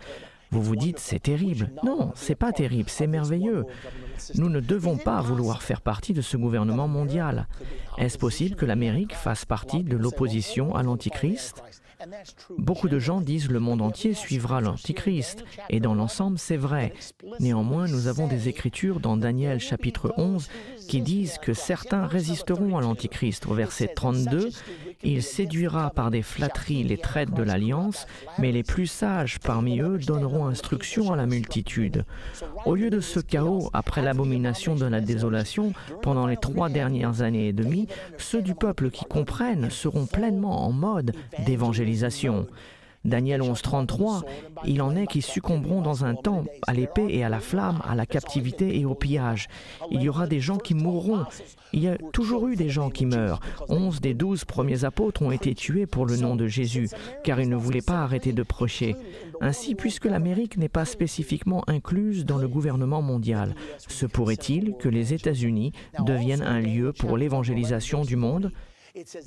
[0.51, 1.71] Vous vous dites, c'est terrible.
[1.83, 3.65] Non, c'est pas terrible, c'est merveilleux.
[4.35, 7.47] Nous ne devons pas vouloir faire partie de ce gouvernement mondial.
[7.97, 11.63] Est-ce possible que l'Amérique fasse partie de l'opposition à l'Antichrist?
[12.57, 16.93] Beaucoup de gens disent le monde entier suivra l'Antichrist, et dans l'ensemble c'est vrai.
[17.39, 20.49] Néanmoins, nous avons des écritures dans Daniel chapitre 11
[20.87, 23.45] qui disent que certains résisteront à l'Antichrist.
[23.45, 24.49] Au verset 32,
[25.03, 29.97] il séduira par des flatteries les traites de l'alliance, mais les plus sages parmi eux
[29.97, 32.05] donneront instruction à la multitude.
[32.65, 37.47] Au lieu de ce chaos après l'abomination de la désolation, pendant les trois dernières années
[37.47, 37.87] et demie,
[38.17, 41.13] ceux du peuple qui comprennent seront pleinement en mode
[41.45, 42.47] d'évangélisation.
[43.03, 44.21] Daniel 11, 33,
[44.65, 47.95] il en est qui succomberont dans un temps à l'épée et à la flamme, à
[47.95, 49.47] la captivité et au pillage.
[49.89, 51.25] Il y aura des gens qui mourront.
[51.73, 53.39] Il y a toujours eu des gens qui meurent.
[53.69, 56.89] Onze des douze premiers apôtres ont été tués pour le nom de Jésus,
[57.23, 58.95] car ils ne voulaient pas arrêter de prêcher.
[59.39, 65.13] Ainsi, puisque l'Amérique n'est pas spécifiquement incluse dans le gouvernement mondial, se pourrait-il que les
[65.13, 65.71] États-Unis
[66.05, 68.51] deviennent un lieu pour l'évangélisation du monde?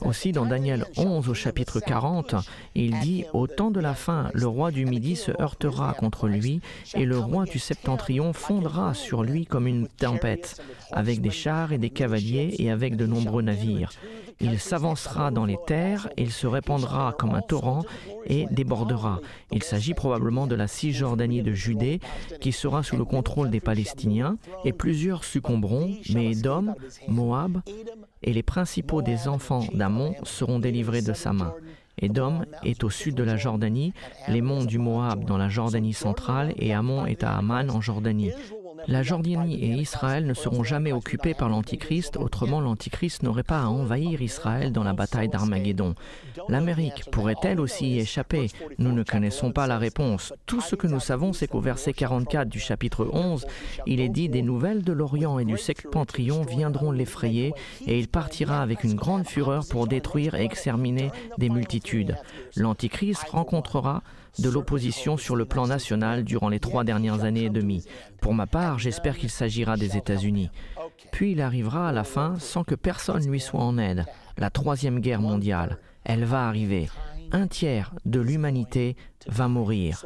[0.02, 2.34] Aussi, dans Daniel 11 au chapitre 40,
[2.74, 6.60] il dit, Au temps de la fin, le roi du Midi se heurtera contre lui,
[6.94, 10.60] et le roi du Septentrion fondra sur lui comme une tempête,
[10.92, 13.90] avec des chars et des cavaliers et avec de nombreux navires.
[14.40, 17.84] Il s'avancera dans les terres, il se répandra comme un torrent
[18.26, 19.20] et débordera.
[19.52, 22.00] Il s'agit probablement de la Cisjordanie de Judée
[22.40, 26.74] qui sera sous le contrôle des Palestiniens et plusieurs succomberont, mais Édom,
[27.08, 27.60] Moab
[28.22, 31.54] et les principaux des enfants d'Amon seront délivrés de sa main.
[31.98, 33.92] Édom est au sud de la Jordanie,
[34.28, 38.32] les monts du Moab dans la Jordanie centrale et Amon est à Amman en Jordanie.
[38.86, 43.66] La Jordanie et Israël ne seront jamais occupés par l'Antichrist, autrement l'Antichrist n'aurait pas à
[43.66, 45.94] envahir Israël dans la bataille d'Armageddon.
[46.48, 50.34] L'Amérique pourrait-elle aussi y échapper Nous ne connaissons pas la réponse.
[50.46, 53.46] Tout ce que nous savons, c'est qu'au verset 44 du chapitre 11,
[53.86, 57.54] il est dit Des nouvelles de l'Orient et du septentrion viendront l'effrayer,
[57.86, 62.16] et il partira avec une grande fureur pour détruire et exterminer des multitudes.
[62.56, 64.02] L'Antichrist rencontrera
[64.38, 67.84] de l'opposition sur le plan national durant les trois dernières années et demie.
[68.20, 70.50] Pour ma part, j'espère qu'il s'agira des États-Unis.
[71.12, 74.04] Puis il arrivera à la fin sans que personne lui soit en aide.
[74.36, 76.88] La troisième guerre mondiale, elle va arriver.
[77.32, 80.04] Un tiers de l'humanité va mourir.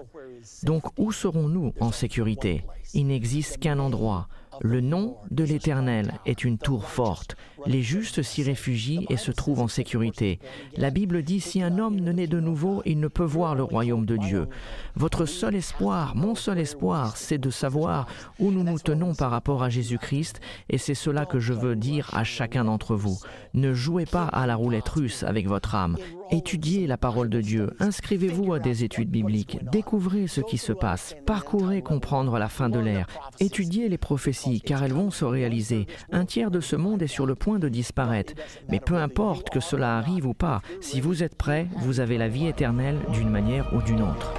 [0.62, 2.64] Donc où serons-nous en sécurité?
[2.94, 4.28] Il n'existe qu'un endroit,
[4.60, 7.36] le nom de l'Éternel est une tour forte.
[7.66, 10.38] Les justes s'y réfugient et se trouvent en sécurité.
[10.76, 13.62] La Bible dit, si un homme ne naît de nouveau, il ne peut voir le
[13.62, 14.48] royaume de Dieu.
[14.94, 18.06] Votre seul espoir, mon seul espoir, c'est de savoir
[18.38, 22.10] où nous nous tenons par rapport à Jésus-Christ, et c'est cela que je veux dire
[22.12, 23.18] à chacun d'entre vous.
[23.54, 25.96] Ne jouez pas à la roulette russe avec votre âme.
[26.30, 31.16] Étudiez la parole de Dieu, inscrivez-vous à des études bibliques, découvrez ce qui se passe,
[31.24, 33.06] parcourez comprendre la fin de l'ère,
[33.40, 35.86] étudiez les prophéties, car elles vont se réaliser.
[36.12, 38.34] Un tiers de ce monde est sur le de disparaître.
[38.68, 42.28] Mais peu importe que cela arrive ou pas, si vous êtes prêt, vous avez la
[42.28, 44.34] vie éternelle d'une manière ou d'une autre.